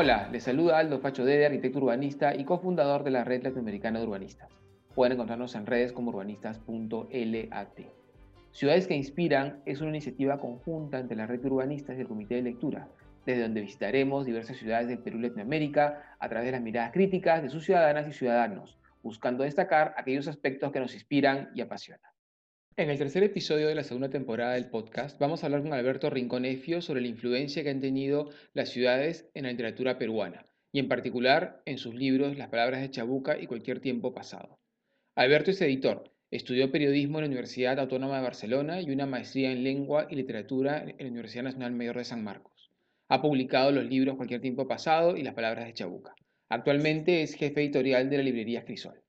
Hola, 0.00 0.28
les 0.30 0.44
saluda 0.44 0.78
Aldo 0.78 1.00
Pacho 1.00 1.24
Dede, 1.24 1.46
arquitecto 1.46 1.80
urbanista 1.80 2.32
y 2.32 2.44
cofundador 2.44 3.02
de 3.02 3.10
la 3.10 3.24
Red 3.24 3.42
Latinoamericana 3.42 3.98
de 3.98 4.06
Urbanistas. 4.06 4.48
Pueden 4.94 5.14
encontrarnos 5.14 5.56
en 5.56 5.66
redes 5.66 5.92
como 5.92 6.10
urbanistas.lat. 6.10 7.80
Ciudades 8.52 8.86
que 8.86 8.94
Inspiran 8.94 9.60
es 9.66 9.80
una 9.80 9.90
iniciativa 9.90 10.38
conjunta 10.38 11.00
entre 11.00 11.16
la 11.16 11.26
Red 11.26 11.40
de 11.40 11.48
Urbanistas 11.48 11.98
y 11.98 12.02
el 12.02 12.06
Comité 12.06 12.36
de 12.36 12.42
Lectura, 12.42 12.86
desde 13.26 13.42
donde 13.42 13.60
visitaremos 13.60 14.24
diversas 14.24 14.58
ciudades 14.58 14.86
del 14.86 15.00
Perú 15.00 15.18
y 15.18 15.22
Latinoamérica 15.22 16.14
a 16.20 16.28
través 16.28 16.46
de 16.46 16.52
las 16.52 16.62
miradas 16.62 16.92
críticas 16.92 17.42
de 17.42 17.50
sus 17.50 17.64
ciudadanas 17.64 18.06
y 18.06 18.12
ciudadanos, 18.12 18.78
buscando 19.02 19.42
destacar 19.42 19.94
aquellos 19.96 20.28
aspectos 20.28 20.70
que 20.70 20.78
nos 20.78 20.94
inspiran 20.94 21.50
y 21.56 21.60
apasionan. 21.60 22.12
En 22.78 22.90
el 22.90 22.98
tercer 22.98 23.24
episodio 23.24 23.66
de 23.66 23.74
la 23.74 23.82
segunda 23.82 24.08
temporada 24.08 24.54
del 24.54 24.70
podcast 24.70 25.18
vamos 25.18 25.42
a 25.42 25.46
hablar 25.46 25.62
con 25.62 25.72
Alberto 25.72 26.10
Rinconefio 26.10 26.80
sobre 26.80 27.00
la 27.00 27.08
influencia 27.08 27.64
que 27.64 27.70
han 27.70 27.80
tenido 27.80 28.30
las 28.54 28.68
ciudades 28.68 29.28
en 29.34 29.42
la 29.42 29.50
literatura 29.50 29.98
peruana, 29.98 30.46
y 30.70 30.78
en 30.78 30.86
particular 30.86 31.60
en 31.64 31.78
sus 31.78 31.96
libros 31.96 32.38
Las 32.38 32.50
palabras 32.50 32.80
de 32.80 32.92
Chabuca 32.92 33.36
y 33.36 33.48
Cualquier 33.48 33.80
tiempo 33.80 34.14
pasado. 34.14 34.60
Alberto 35.16 35.50
es 35.50 35.60
editor, 35.60 36.12
estudió 36.30 36.70
periodismo 36.70 37.18
en 37.18 37.24
la 37.24 37.30
Universidad 37.30 37.80
Autónoma 37.80 38.18
de 38.18 38.22
Barcelona 38.22 38.80
y 38.80 38.92
una 38.92 39.06
maestría 39.06 39.50
en 39.50 39.64
lengua 39.64 40.06
y 40.08 40.14
literatura 40.14 40.84
en 40.84 40.96
la 41.00 41.10
Universidad 41.10 41.42
Nacional 41.42 41.72
Mayor 41.72 41.96
de 41.96 42.04
San 42.04 42.22
Marcos. 42.22 42.70
Ha 43.08 43.20
publicado 43.20 43.72
los 43.72 43.86
libros 43.86 44.14
Cualquier 44.14 44.40
tiempo 44.40 44.68
pasado 44.68 45.16
y 45.16 45.24
Las 45.24 45.34
palabras 45.34 45.66
de 45.66 45.74
Chabuca. 45.74 46.14
Actualmente 46.48 47.22
es 47.22 47.34
jefe 47.34 47.60
editorial 47.60 48.08
de 48.08 48.18
la 48.18 48.22
librería 48.22 48.64
Crisol. 48.64 49.02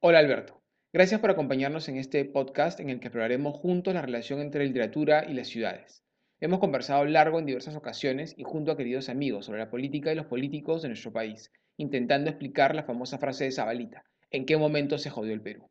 Hola 0.00 0.20
Alberto. 0.20 0.65
Gracias 0.92 1.20
por 1.20 1.30
acompañarnos 1.30 1.88
en 1.88 1.96
este 1.96 2.24
podcast 2.24 2.78
en 2.78 2.90
el 2.90 3.00
que 3.00 3.08
exploraremos 3.08 3.56
juntos 3.56 3.92
la 3.92 4.02
relación 4.02 4.40
entre 4.40 4.60
la 4.60 4.68
literatura 4.68 5.26
y 5.28 5.34
las 5.34 5.48
ciudades. 5.48 6.04
Hemos 6.40 6.60
conversado 6.60 7.04
largo 7.04 7.40
en 7.40 7.44
diversas 7.44 7.74
ocasiones 7.74 8.34
y 8.38 8.44
junto 8.44 8.70
a 8.70 8.76
queridos 8.76 9.08
amigos 9.08 9.46
sobre 9.46 9.58
la 9.58 9.68
política 9.68 10.12
y 10.12 10.14
los 10.14 10.26
políticos 10.26 10.82
de 10.82 10.88
nuestro 10.88 11.12
país, 11.12 11.50
intentando 11.76 12.30
explicar 12.30 12.74
la 12.74 12.84
famosa 12.84 13.18
frase 13.18 13.44
de 13.44 13.52
Zabalita, 13.52 14.04
¿en 14.30 14.46
qué 14.46 14.56
momento 14.56 14.96
se 14.96 15.10
jodió 15.10 15.34
el 15.34 15.42
Perú? 15.42 15.68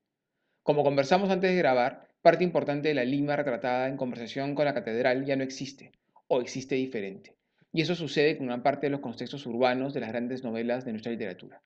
Como 0.63 0.83
conversamos 0.83 1.29
antes 1.29 1.49
de 1.49 1.57
grabar, 1.57 2.09
parte 2.21 2.43
importante 2.43 2.89
de 2.89 2.95
la 2.95 3.05
Lima 3.05 3.37
retratada 3.37 3.87
en 3.87 3.97
conversación 3.97 4.53
con 4.53 4.65
la 4.65 4.73
catedral 4.73 5.25
ya 5.25 5.37
no 5.37 5.43
existe, 5.43 5.93
o 6.27 6.41
existe 6.41 6.75
diferente. 6.75 7.35
Y 7.71 7.81
eso 7.81 7.95
sucede 7.95 8.37
con 8.37 8.47
una 8.47 8.61
parte 8.61 8.87
de 8.87 8.91
los 8.91 8.99
contextos 8.99 9.45
urbanos 9.45 9.93
de 9.93 10.01
las 10.01 10.09
grandes 10.09 10.43
novelas 10.43 10.83
de 10.83 10.91
nuestra 10.91 11.13
literatura. 11.13 11.61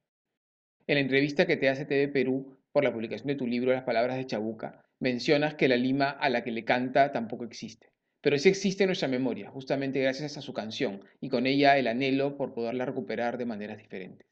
En 0.85 0.95
la 0.95 1.01
entrevista 1.01 1.47
que 1.47 1.57
te 1.57 1.69
hace 1.69 1.85
TV 1.85 2.07
Perú 2.09 2.58
por 2.71 2.83
la 2.83 2.93
publicación 2.93 3.27
de 3.27 3.35
tu 3.35 3.47
libro 3.47 3.73
Las 3.73 3.83
Palabras 3.83 4.17
de 4.17 4.25
Chabuca, 4.25 4.83
mencionas 4.99 5.55
que 5.55 5.67
la 5.67 5.77
Lima 5.77 6.09
a 6.09 6.29
la 6.29 6.43
que 6.43 6.51
le 6.51 6.65
canta 6.65 7.11
tampoco 7.11 7.43
existe. 7.43 7.91
Pero 8.21 8.37
sí 8.37 8.49
existe 8.49 8.83
en 8.83 8.89
nuestra 8.89 9.07
memoria, 9.07 9.49
justamente 9.49 10.01
gracias 10.01 10.37
a 10.37 10.41
su 10.41 10.53
canción, 10.53 11.01
y 11.21 11.29
con 11.29 11.47
ella 11.47 11.77
el 11.77 11.87
anhelo 11.87 12.37
por 12.37 12.53
poderla 12.53 12.85
recuperar 12.85 13.37
de 13.37 13.45
maneras 13.45 13.77
diferentes. 13.77 14.27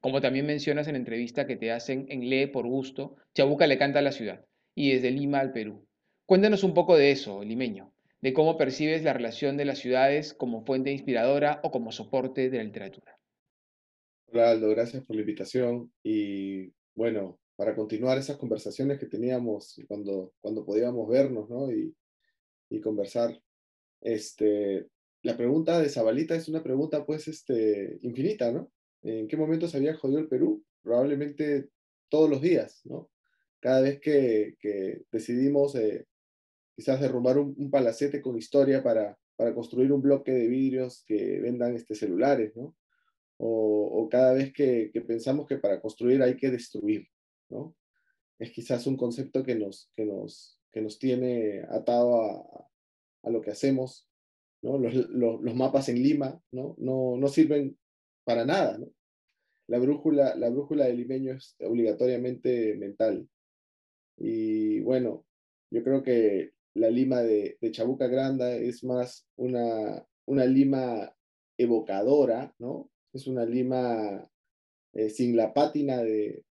Como 0.00 0.20
también 0.20 0.46
mencionas 0.46 0.88
en 0.88 0.96
entrevista 0.96 1.46
que 1.46 1.56
te 1.56 1.72
hacen 1.72 2.06
en 2.08 2.28
Lee 2.28 2.46
por 2.46 2.66
gusto, 2.66 3.16
Chabuca 3.34 3.66
le 3.66 3.78
canta 3.78 4.00
a 4.00 4.02
la 4.02 4.12
ciudad, 4.12 4.44
y 4.74 4.92
desde 4.92 5.10
Lima 5.10 5.40
al 5.40 5.52
Perú. 5.52 5.86
Cuéntanos 6.26 6.64
un 6.64 6.74
poco 6.74 6.96
de 6.96 7.10
eso, 7.10 7.42
limeño, 7.42 7.92
de 8.20 8.32
cómo 8.32 8.56
percibes 8.58 9.02
la 9.02 9.12
relación 9.12 9.56
de 9.56 9.64
las 9.64 9.78
ciudades 9.78 10.34
como 10.34 10.64
fuente 10.64 10.90
inspiradora 10.90 11.60
o 11.62 11.70
como 11.70 11.92
soporte 11.92 12.50
de 12.50 12.58
la 12.58 12.64
literatura. 12.64 13.18
Hola 14.30 14.54
gracias 14.56 15.04
por 15.04 15.16
la 15.16 15.22
invitación 15.22 15.90
y 16.02 16.70
bueno, 16.94 17.38
para 17.58 17.74
continuar 17.74 18.16
esas 18.18 18.36
conversaciones 18.36 19.00
que 19.00 19.06
teníamos 19.06 19.82
cuando, 19.88 20.32
cuando 20.40 20.64
podíamos 20.64 21.08
vernos 21.08 21.50
¿no? 21.50 21.72
y, 21.72 21.92
y 22.70 22.80
conversar. 22.80 23.36
Este, 24.00 24.86
la 25.22 25.36
pregunta 25.36 25.80
de 25.80 25.88
Zabalita 25.88 26.36
es 26.36 26.48
una 26.48 26.62
pregunta 26.62 27.04
pues 27.04 27.26
este, 27.26 27.98
infinita, 28.02 28.52
¿no? 28.52 28.70
¿En 29.02 29.26
qué 29.26 29.36
momento 29.36 29.66
se 29.66 29.76
había 29.76 29.96
jodido 29.96 30.20
el 30.20 30.28
Perú? 30.28 30.64
Probablemente 30.84 31.70
todos 32.08 32.30
los 32.30 32.40
días, 32.40 32.80
¿no? 32.84 33.10
Cada 33.58 33.80
vez 33.80 34.00
que, 34.00 34.54
que 34.60 35.02
decidimos 35.10 35.74
eh, 35.74 36.06
quizás 36.76 37.00
derrumbar 37.00 37.38
un, 37.38 37.70
palacete 37.72 38.22
con 38.22 38.38
historia 38.38 38.84
para, 38.84 39.18
para 39.34 39.52
construir 39.52 39.90
un 39.92 40.00
bloque 40.00 40.30
de 40.30 40.46
vidrios 40.46 41.02
que 41.04 41.40
vendan 41.40 41.74
este, 41.74 41.96
celulares, 41.96 42.54
¿no? 42.54 42.76
O, 43.36 44.00
o 44.00 44.08
cada 44.08 44.32
vez 44.34 44.52
que, 44.52 44.90
que, 44.92 45.00
pensamos 45.00 45.48
que 45.48 45.58
para 45.58 45.80
construir 45.80 46.22
hay 46.22 46.36
que 46.36 46.52
destruir, 46.52 47.08
Es 48.38 48.52
quizás 48.52 48.86
un 48.86 48.96
concepto 48.96 49.42
que 49.42 49.54
nos, 49.54 49.90
que 49.96 50.04
nos, 50.04 50.60
que 50.72 50.80
nos 50.80 50.98
tiene 50.98 51.62
atado 51.68 52.22
a, 52.22 52.68
a 53.22 53.30
lo 53.30 53.40
que 53.40 53.50
hacemos. 53.50 54.06
Los, 54.60 54.92
los, 55.10 55.54
mapas 55.54 55.88
en 55.88 56.02
Lima, 56.02 56.40
¿no? 56.50 56.74
No, 56.78 57.16
no 57.16 57.28
sirven 57.28 57.78
para 58.24 58.44
nada. 58.44 58.78
La 59.68 59.78
brújula, 59.78 60.34
la 60.34 60.50
brújula 60.50 60.86
del 60.86 60.96
limeño 60.96 61.34
es 61.34 61.54
obligatoriamente 61.60 62.74
mental. 62.76 63.28
Y 64.16 64.80
bueno, 64.80 65.24
yo 65.70 65.84
creo 65.84 66.02
que 66.02 66.52
la 66.74 66.90
Lima 66.90 67.22
de, 67.22 67.56
de 67.60 67.70
Chabuca 67.70 68.08
Granda 68.08 68.52
es 68.56 68.82
más 68.82 69.28
una, 69.36 70.04
una 70.26 70.44
Lima 70.44 71.14
evocadora, 71.56 72.54
¿no? 72.58 72.90
Es 73.12 73.26
una 73.26 73.44
Lima 73.44 74.28
eh, 74.92 75.10
sin 75.10 75.36
la 75.36 75.52
pátina 75.52 76.02
de, 76.02 76.44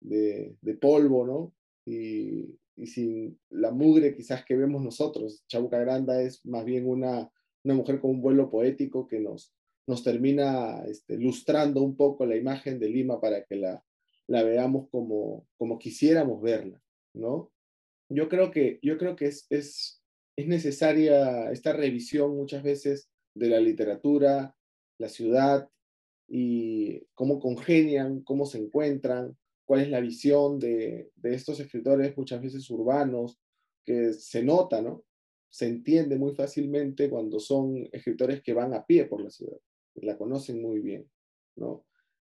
polvo, 0.80 1.26
¿no? 1.26 1.54
Y, 1.86 2.58
sin 2.86 3.40
la 3.50 3.72
mugre 3.72 4.16
quizás 4.16 4.46
que 4.46 4.56
vemos 4.56 4.84
nosotros. 4.84 5.44
Chabuca 5.48 5.80
Granda 5.80 6.22
es 6.22 6.46
más 6.46 6.64
bien 6.64 6.88
una, 6.88 7.32
una 7.64 7.74
mujer 7.74 8.00
con 8.00 8.12
un 8.12 8.22
vuelo 8.22 8.52
poético 8.52 9.08
que 9.08 9.20
nos, 9.20 9.52
nos 9.88 10.04
termina 10.04 10.84
este, 10.86 11.18
lustrando 11.18 11.82
un 11.82 11.96
poco 11.96 12.26
la 12.28 12.36
imagen 12.36 12.78
de 12.78 12.90
Lima 12.90 13.20
para 13.20 13.44
que 13.46 13.56
la, 13.56 13.84
la 14.28 14.44
veamos 14.44 14.90
como, 14.92 15.48
como 15.58 15.80
quisiéramos 15.80 16.42
verla, 16.42 16.80
¿no? 17.16 17.52
Yo 18.10 18.30
creo 18.30 18.52
que, 18.52 18.80
yo 18.84 18.98
creo 18.98 19.16
que 19.16 19.26
es, 19.26 19.48
es, 19.50 20.04
es 20.38 20.48
necesaria 20.48 21.52
esta 21.52 21.74
revisión 21.74 22.36
muchas 22.36 22.64
veces 22.64 23.10
de 23.34 23.50
la 23.50 23.60
literatura, 23.60 24.56
la 25.00 25.10
ciudad, 25.10 25.70
y 26.28 27.00
cómo 27.14 27.40
congenian, 27.40 28.22
cómo 28.22 28.46
se 28.46 28.58
encuentran, 28.60 29.38
cuál 29.66 29.82
es 29.82 29.90
la 29.90 30.00
visión 30.00 30.60
de, 30.60 31.12
de 31.16 31.34
estos 31.36 31.60
escritores 31.60 32.18
muchas 32.18 32.42
veces 32.42 32.70
urbanos, 32.70 33.40
que 33.86 34.14
se 34.14 34.44
nota, 34.44 34.82
¿no? 34.82 35.04
Se 35.50 35.66
entiende 35.68 36.18
muy 36.18 36.36
fácilmente 36.36 37.10
cuando 37.10 37.40
son 37.40 37.88
escritores 37.92 38.42
que 38.42 38.54
van 38.54 38.74
a 38.74 38.86
pie 38.86 39.06
por 39.06 39.22
la 39.22 39.30
ciudad, 39.30 39.58
la 39.96 40.18
conocen 40.18 40.62
muy 40.62 40.80
bien, 40.80 41.10
¿no? 41.56 41.86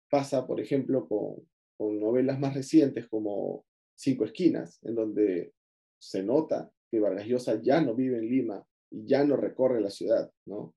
Pasa, 0.08 0.46
por 0.46 0.60
ejemplo, 0.60 1.06
con, 1.06 1.46
con 1.76 2.00
novelas 2.00 2.40
más 2.40 2.54
recientes 2.54 3.06
como 3.08 3.64
Cinco 3.94 4.24
Esquinas, 4.24 4.78
en 4.82 4.94
donde 4.94 5.52
se 5.98 6.22
nota 6.22 6.72
que 6.90 6.98
Vargas 6.98 7.26
Llosa 7.26 7.60
ya 7.62 7.80
no 7.80 7.94
vive 7.94 8.18
en 8.18 8.28
Lima 8.28 8.66
y 8.90 9.06
ya 9.06 9.24
no 9.24 9.36
recorre 9.36 9.80
la 9.80 9.90
ciudad, 9.90 10.32
¿no? 10.46 10.74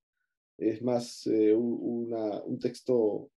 Es 0.57 0.81
más 0.81 1.27
eh, 1.27 1.53
un 1.53 2.59
texto, 2.59 3.29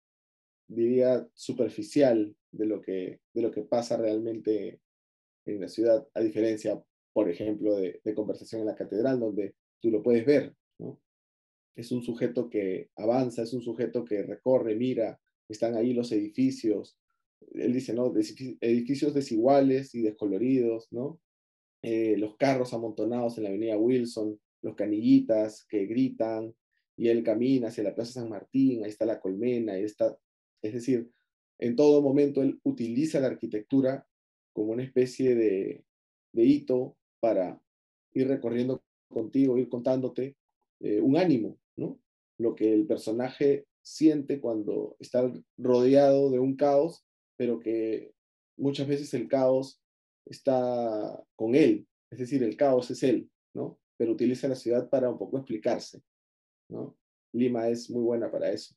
diría, 0.69 1.27
superficial 1.35 2.35
de 2.53 2.67
lo, 2.67 2.81
que, 2.81 3.21
de 3.33 3.43
lo 3.43 3.51
que 3.51 3.63
pasa 3.63 3.97
realmente 3.97 4.81
en 5.47 5.61
la 5.61 5.69
ciudad, 5.69 6.07
a 6.15 6.21
diferencia, 6.21 6.83
por 7.13 7.31
ejemplo, 7.31 7.77
de, 7.77 8.01
Conversación 8.15 8.63
en 8.63 8.67
la 8.69 8.77
Catedral, 8.77 9.21
donde 9.21 9.55
tú 9.81 9.91
lo 9.91 10.03
puedes 10.03 10.27
ver. 10.27 10.55
¿no? 10.79 11.01
Es 11.75 11.93
un 11.93 12.03
sujeto 12.03 12.49
que 12.49 12.91
avanza, 12.97 13.43
es 13.43 13.53
un 13.53 13.63
sujeto 13.63 14.05
que 14.05 14.23
recorre, 14.23 14.75
mira, 14.75 15.21
están 15.49 15.75
ahí 15.75 15.93
los 15.93 16.11
edificios. 16.13 16.99
Él 17.53 17.73
dice, 17.73 17.93
¿no? 17.93 18.13
Edificios 18.17 19.15
desiguales 19.15 19.95
y 19.95 20.03
descoloridos, 20.03 20.89
¿no? 20.91 21.21
Eh, 21.83 22.17
los 22.17 22.37
carros 22.37 22.73
amontonados 22.73 23.37
en 23.37 23.45
la 23.45 23.51
avenida 23.51 23.77
Wilson, 23.77 24.41
los 24.63 24.75
canillitas 24.75 25.65
que 25.69 25.87
gritan, 25.87 26.55
y 26.97 27.09
él 27.09 27.23
camina 27.23 27.69
hacia 27.69 27.85
la 27.85 27.95
Plaza 27.95 28.21
San 28.21 28.29
Martín, 28.29 28.85
ahí 28.85 28.91
está 28.91 29.05
la 29.05 29.21
colmena, 29.21 29.75
ahí 29.75 29.85
está, 29.85 30.19
es 30.63 30.73
decir, 30.73 31.11
en 31.59 31.77
todo 31.77 32.03
momento 32.03 32.43
él 32.43 32.61
utiliza 32.65 33.21
la 33.21 33.29
arquitectura 33.29 34.07
como 34.53 34.73
una 34.73 34.83
especie 34.83 35.35
de, 35.35 35.85
de 36.33 36.45
hito 36.45 36.97
para 37.21 37.61
ir 38.15 38.29
recorriendo 38.29 38.83
contigo, 39.09 39.59
ir 39.59 39.69
contándote 39.69 40.37
eh, 40.81 41.01
un 41.01 41.17
ánimo, 41.17 41.59
¿no? 41.77 41.99
Lo 42.39 42.55
que 42.55 42.73
el 42.73 42.87
personaje 42.87 43.67
siente 43.83 44.41
cuando 44.41 44.97
está 44.99 45.33
rodeado 45.57 46.31
de 46.31 46.39
un 46.39 46.57
caos, 46.57 47.05
pero 47.37 47.61
que 47.61 48.13
muchas 48.59 48.89
veces 48.89 49.13
el 49.15 49.29
caos 49.29 49.81
está 50.27 51.23
con 51.37 51.55
él, 51.55 51.87
es 52.11 52.19
decir, 52.19 52.43
el 52.43 52.57
caos 52.57 52.91
es 52.91 53.03
él, 53.03 53.31
¿no? 53.55 53.79
Pero 53.97 54.13
utiliza 54.13 54.49
la 54.49 54.57
ciudad 54.57 54.89
para 54.91 55.11
un 55.11 55.19
poco 55.19 55.39
explicarse. 55.39 56.03
Lima 57.33 57.69
es 57.69 57.91
muy 57.91 58.03
buena 58.03 58.31
para 58.31 58.51
eso. 58.51 58.75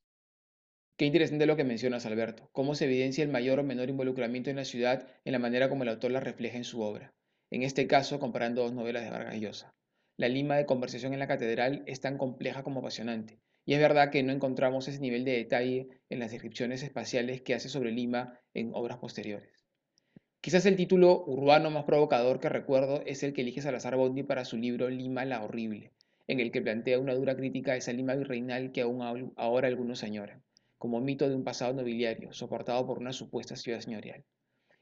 Qué 0.98 1.06
interesante 1.06 1.46
lo 1.46 1.56
que 1.56 1.64
mencionas, 1.64 2.06
Alberto, 2.06 2.50
cómo 2.52 2.76
se 2.76 2.86
evidencia 2.86 3.24
el 3.24 3.30
mayor 3.30 3.60
o 3.60 3.64
menor 3.64 3.90
involucramiento 3.90 4.50
en 4.50 4.58
la 4.58 4.66
ciudad 4.66 5.08
en 5.24 5.32
la 5.32 5.40
manera 5.40 5.70
como 5.70 5.84
el 5.84 5.90
autor 5.90 6.12
la 6.12 6.20
refleja 6.20 6.58
en 6.58 6.66
su 6.66 6.82
obra. 6.82 7.14
En 7.52 7.64
este 7.64 7.88
caso, 7.88 8.20
comparando 8.20 8.64
dos 8.64 8.74
novelas 8.74 9.04
de 9.04 9.10
Vargas 9.10 9.40
Llosa. 9.40 9.74
La 10.18 10.28
Lima 10.28 10.58
de 10.58 10.66
Conversación 10.66 11.14
en 11.14 11.20
la 11.20 11.28
Catedral 11.28 11.84
es 11.88 12.02
tan 12.02 12.18
compleja 12.18 12.64
como 12.64 12.82
apasionante, 12.82 13.40
y 13.66 13.76
es 13.76 13.80
verdad 13.80 14.12
que 14.12 14.24
no 14.24 14.34
encontramos 14.34 14.90
ese 14.90 15.00
nivel 15.00 15.24
de 15.24 15.38
detalle 15.38 15.88
en 16.10 16.20
las 16.20 16.32
descripciones 16.32 16.84
espaciales 16.84 17.42
que 17.42 17.54
hace 17.54 17.70
sobre 17.70 17.92
Lima 17.92 18.38
en 18.54 18.72
obras 18.74 18.98
posteriores. 18.98 19.66
Quizás 20.42 20.66
el 20.66 20.76
título 20.76 21.24
urbano 21.26 21.72
más 21.72 21.86
provocador 21.86 22.42
que 22.42 22.50
recuerdo 22.50 23.04
es 23.06 23.24
el 23.24 23.32
que 23.32 23.42
elige 23.42 23.62
Salazar 23.62 23.96
Bondi 23.96 24.24
para 24.24 24.44
su 24.44 24.58
libro 24.58 24.90
Lima 24.90 25.24
la 25.24 25.42
Horrible, 25.42 25.94
en 26.30 26.40
el 26.40 26.52
que 26.52 26.62
plantea 26.62 27.00
una 27.00 27.16
dura 27.16 27.36
crítica 27.36 27.72
a 27.72 27.76
esa 27.76 27.92
Lima 27.92 28.14
virreinal 28.14 28.72
que 28.72 28.82
aún 28.82 29.02
ahora 29.36 29.68
algunos 29.68 30.04
añoran, 30.04 30.44
como 30.78 31.02
mito 31.02 31.28
de 31.28 31.34
un 31.36 31.44
pasado 31.44 31.74
nobiliario, 31.74 32.32
soportado 32.34 32.86
por 32.86 33.00
una 33.00 33.14
supuesta 33.14 33.56
ciudad 33.56 33.80
señorial. 33.80 34.24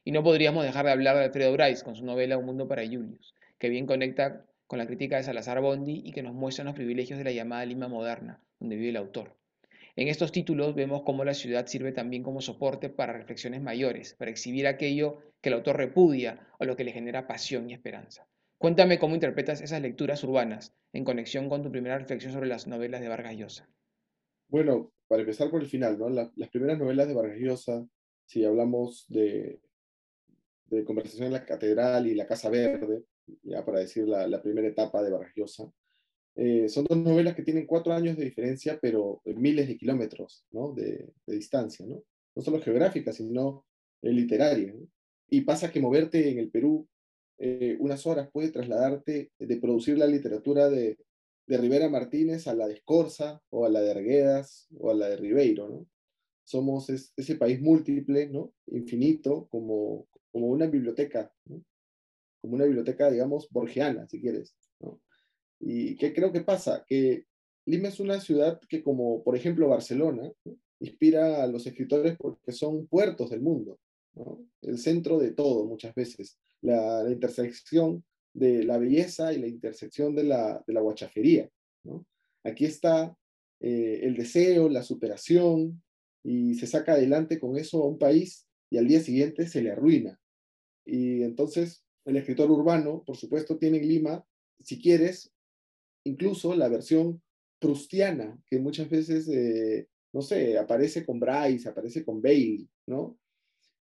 Y 0.04 0.12
no 0.12 0.24
podríamos 0.24 0.66
dejar 0.66 0.86
de 0.86 0.92
hablar 0.92 1.16
de 1.16 1.24
Alfredo 1.24 1.54
Bryce 1.54 1.86
con 1.86 1.96
su 1.96 2.04
novela 2.04 2.38
Un 2.38 2.48
mundo 2.48 2.68
para 2.68 2.86
Julius, 2.86 3.34
que 3.60 3.70
bien 3.70 3.86
conecta 3.86 4.46
con 4.68 4.78
la 4.78 4.88
crítica 4.88 5.16
de 5.16 5.24
Salazar 5.24 5.62
Bondi 5.62 6.02
y 6.04 6.12
que 6.12 6.22
nos 6.22 6.34
muestra 6.34 6.66
los 6.66 6.76
privilegios 6.76 7.18
de 7.18 7.24
la 7.24 7.32
llamada 7.32 7.66
Lima 7.66 7.88
moderna, 7.88 8.42
donde 8.60 8.76
vive 8.76 8.90
el 8.90 8.98
autor. 8.98 9.34
En 9.96 10.10
estos 10.10 10.34
títulos 10.34 10.76
vemos 10.76 11.04
cómo 11.04 11.24
la 11.24 11.34
ciudad 11.34 11.66
sirve 11.66 11.94
también 11.94 12.24
como 12.24 12.42
soporte 12.42 12.90
para 12.90 13.14
reflexiones 13.14 13.62
mayores, 13.62 14.16
para 14.16 14.32
exhibir 14.32 14.68
aquello 14.68 15.20
que 15.40 15.48
el 15.48 15.56
autor 15.56 15.78
repudia 15.78 16.46
o 16.60 16.66
lo 16.66 16.76
que 16.76 16.84
le 16.84 16.92
genera 16.92 17.26
pasión 17.26 17.70
y 17.70 17.74
esperanza. 17.74 18.28
Cuéntame 18.58 18.98
cómo 18.98 19.14
interpretas 19.14 19.62
esas 19.62 19.82
lecturas 19.82 20.24
urbanas 20.24 20.74
en 20.92 21.04
conexión 21.04 21.48
con 21.48 21.62
tu 21.62 21.72
primera 21.72 21.98
reflexión 22.00 22.34
sobre 22.34 22.48
las 22.48 22.66
novelas 22.66 23.02
de 23.02 23.08
Vargas 23.08 23.36
Llosa. 23.36 23.70
Bueno, 24.48 24.92
para 25.08 25.22
empezar 25.22 25.52
por 25.52 25.62
el 25.62 25.68
final, 25.68 26.00
¿no? 26.00 26.10
las 26.10 26.50
primeras 26.50 26.80
novelas 26.80 27.08
de 27.08 27.14
Vargas 27.14 27.38
Llosa, 27.38 27.88
si 28.26 28.44
hablamos 28.44 29.06
de, 29.10 29.60
de 30.66 30.84
Conversación 30.84 31.28
en 31.28 31.34
la 31.34 31.46
Catedral 31.46 32.08
y 32.08 32.16
La 32.16 32.26
Casa 32.26 32.50
Verde, 32.50 33.04
ya 33.44 33.64
para 33.64 33.80
decir 33.80 34.08
la, 34.08 34.42
primera 34.42 34.68
etapa 34.68 35.04
de 35.04 35.12
Vargas 35.12 35.34
Llosa, 35.36 35.72
eh, 36.36 36.68
son 36.68 36.86
dos 36.86 36.98
novelas 36.98 37.36
que 37.36 37.44
tienen 37.44 37.68
cuatro 37.68 37.94
años 37.94 38.18
de 38.18 38.26
diferencia, 38.26 38.80
pero 38.82 39.22
miles 39.26 39.68
de 39.68 39.78
kilómetros 39.78 40.46
¿no? 40.52 40.72
de, 40.74 41.14
distancia, 41.28 41.86
¿no? 41.86 42.04
no 42.36 42.42
solo 42.42 42.60
geográfica, 42.60 43.12
sino 43.12 43.66
eh, 44.02 44.12
literaria. 44.12 44.74
Y 45.30 45.42
pasa 45.42 45.72
que 45.72 45.80
moverte 45.80 46.30
en 46.30 46.40
el 46.40 46.50
Perú 46.50 46.88
eh, 47.40 47.78
unas 47.80 48.06
horas 48.06 48.30
puede 48.32 48.52
trasladarte 48.52 49.32
de 49.38 49.58
producir 49.58 49.98
la 49.98 50.08
literatura 50.08 50.70
de, 50.70 50.98
de 51.48 51.58
Rivera 51.58 51.90
Martínez 51.90 52.48
a 52.48 52.56
la 52.56 52.68
de 52.68 52.76
Escorza, 52.76 53.42
o 53.50 53.66
a 53.66 53.70
la 53.70 53.82
de 53.82 53.92
Arguedas, 53.92 54.68
o 54.78 54.92
a 54.92 54.94
la 54.94 55.10
de 55.10 55.18
Ribeiro, 55.18 55.70
¿no? 55.70 55.88
Somos 56.44 56.90
ese 56.90 57.36
país 57.36 57.62
múltiple, 57.62 58.28
¿no? 58.28 58.54
Infinito, 58.68 59.48
como, 59.50 60.08
como 60.32 60.48
una 60.48 60.68
biblioteca, 60.68 61.32
como 61.46 62.56
una 62.56 62.66
biblioteca, 62.66 63.12
digamos, 63.12 63.50
borgiana, 63.50 64.08
si 64.08 64.22
quieres. 64.22 64.56
¿no? 64.80 65.02
¿Y 65.60 65.96
qué 65.98 66.14
creo 66.14 66.32
que 66.32 66.42
pasa? 66.42 66.86
Que 66.88 67.26
Lima 67.66 67.90
es 67.90 68.00
una 68.00 68.20
ciudad 68.22 68.62
que, 68.70 68.82
como 68.82 69.24
por 69.24 69.36
ejemplo 69.36 69.68
Barcelona, 69.68 70.32
inspira 70.80 71.44
a 71.44 71.48
los 71.48 71.66
escritores 71.68 72.16
porque 72.18 72.52
son 72.52 72.88
puertos 72.88 73.30
del 73.30 73.42
mundo, 73.42 73.80
¿no? 74.14 74.46
el 74.62 74.78
centro 74.78 75.20
de 75.20 75.32
todo 75.32 75.66
muchas 75.66 75.94
veces, 75.96 76.38
la, 76.62 77.06
intersección 77.10 78.04
de 78.34 78.64
la 78.64 78.78
belleza 78.78 79.34
y 79.34 79.40
la 79.40 79.48
intersección 79.48 80.16
de 80.16 80.24
la, 80.24 80.64
de 80.66 80.74
la 80.74 80.82
guachafería. 80.82 81.50
¿no? 81.84 82.06
Aquí 82.44 82.66
está 82.66 83.16
eh, 83.60 84.02
el 84.04 84.16
deseo, 84.16 84.70
la 84.70 84.84
superación, 84.84 85.82
y 86.24 86.56
se 86.56 86.68
saca 86.68 86.94
adelante 86.94 87.40
con 87.40 87.58
eso 87.58 87.82
a 87.82 87.88
un 87.88 87.98
país 87.98 88.48
y 88.70 88.78
al 88.78 88.88
día 88.88 89.00
siguiente 89.00 89.48
se 89.48 89.62
le 89.62 89.72
arruina. 89.72 90.20
Y 90.86 91.24
entonces 91.24 91.86
el 92.06 92.18
escritor 92.18 92.52
urbano, 92.52 93.04
por 93.06 93.16
supuesto, 93.16 93.58
tiene 93.58 93.78
en 93.78 93.88
Lima, 93.88 94.26
si 94.60 94.82
quieres, 94.82 95.32
incluso 96.04 96.56
la 96.56 96.68
versión 96.68 97.22
prustiana, 97.60 98.38
que 98.46 98.60
muchas 98.60 98.90
veces, 98.90 99.28
eh, 99.30 99.88
no 100.14 100.22
sé, 100.22 100.58
aparece 100.58 101.06
con 101.06 101.20
Bryce, 101.20 101.70
aparece 101.70 102.04
con 102.04 102.22
Bale, 102.22 102.68
¿no? 102.88 103.18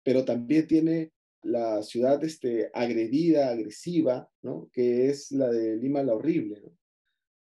Pero 0.03 0.25
también 0.25 0.67
tiene 0.67 1.13
la 1.47 1.83
ciudad 1.83 2.23
este, 2.25 2.71
agredida, 2.73 3.51
agresiva, 3.51 4.29
¿no? 4.43 4.69
Que 4.73 5.09
es 5.09 5.33
la 5.33 5.49
de 5.51 5.77
Lima 5.77 6.03
la 6.03 6.15
Horrible. 6.15 6.63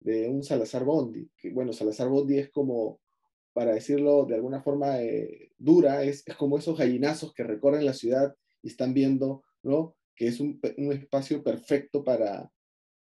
De 0.01 0.29
un 0.29 0.43
Salazar 0.43 0.85
Bondi, 0.85 1.29
bueno, 1.53 1.73
Salazar 1.73 2.09
Bondi 2.09 2.39
es 2.39 2.51
como, 2.51 3.01
para 3.53 3.75
decirlo 3.75 4.25
de 4.25 4.37
alguna 4.37 4.63
forma 4.63 5.03
eh, 5.03 5.51
dura, 5.59 6.05
es, 6.05 6.23
es 6.27 6.37
como 6.37 6.59
esos 6.59 6.79
gallinazos 6.79 7.33
que 7.35 7.43
recorren 7.43 7.85
la 7.85 7.95
ciudad 7.95 8.37
y 8.63 8.69
están 8.69 8.95
viendo, 8.95 9.43
¿no? 9.63 9.97
que 10.17 10.27
es 10.27 10.41
un, 10.41 10.59
espacio 10.93 11.45
perfecto 11.45 12.03
para, 12.03 12.51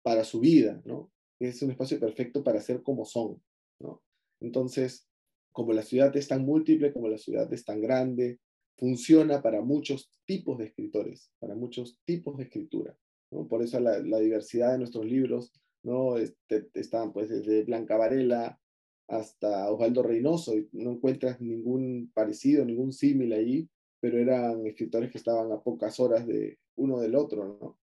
para 0.03 0.23
su 0.23 0.41
vida, 0.41 0.81
¿no? 0.85 1.11
Es 1.39 1.61
un 1.61 1.71
espacio 1.71 1.99
perfecto 1.99 2.43
para 2.43 2.61
ser 2.61 2.83
como 2.83 3.05
son, 3.05 3.41
¿no? 3.79 4.03
Entonces, 4.41 5.07
como 5.51 5.71
la 5.71 5.81
ciudad 5.81 6.15
es 6.17 6.27
tan 6.27 6.45
múltiple, 6.45 6.91
como 6.91 7.07
la 7.07 7.17
ciudad 7.17 7.51
es 7.53 7.63
tan 7.63 7.81
grande, 7.81 8.39
funciona 8.77 9.41
para 9.41 9.61
muchos 9.61 10.11
tipos 10.25 10.57
de 10.57 10.65
escritores, 10.65 11.31
para 11.39 11.55
muchos 11.55 11.97
tipos 12.05 12.37
de 12.37 12.43
escritura, 12.43 12.97
¿no? 13.31 13.47
Por 13.47 13.61
eso 13.61 13.79
la, 13.79 13.99
diversidad 13.99 14.73
de 14.73 14.79
nuestros 14.79 15.05
libros, 15.05 15.53
¿no? 15.83 16.17
Este, 16.17 16.67
están 16.73 17.13
pues 17.13 17.29
desde 17.29 17.63
Blanca 17.63 17.97
Varela 17.97 18.59
hasta 19.07 19.71
Osvaldo 19.71 20.03
Reynoso, 20.03 20.55
y 20.57 20.67
no 20.73 20.91
encuentras 20.91 21.39
ningún 21.39 22.11
parecido, 22.13 22.65
ningún 22.65 22.91
símil 22.91 23.33
ahí, 23.33 23.69
pero 23.99 24.19
eran 24.19 24.65
escritores 24.65 25.11
que 25.11 25.17
estaban 25.17 25.51
a 25.51 25.61
pocas 25.61 25.99
horas 25.99 26.27
de 26.27 26.57
uno 26.75 26.99
del 26.99 27.15
otro, 27.15 27.57
¿no? 27.61 27.77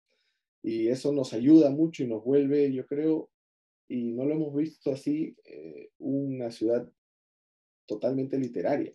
Y 0.62 0.88
eso 0.88 1.14
nos 1.14 1.34
ayuda 1.34 1.70
mucho 1.70 2.04
y 2.04 2.08
nos 2.08 2.24
vuelve, 2.24 2.72
yo 2.74 2.86
creo, 2.86 3.30
y 3.88 4.12
no 4.12 4.26
lo 4.26 4.36
hemos 4.36 4.56
visto 4.56 4.92
así, 4.92 5.36
eh, 5.46 5.90
una 6.00 6.52
ciudad 6.52 6.90
totalmente 7.86 8.38
literaria. 8.38 8.94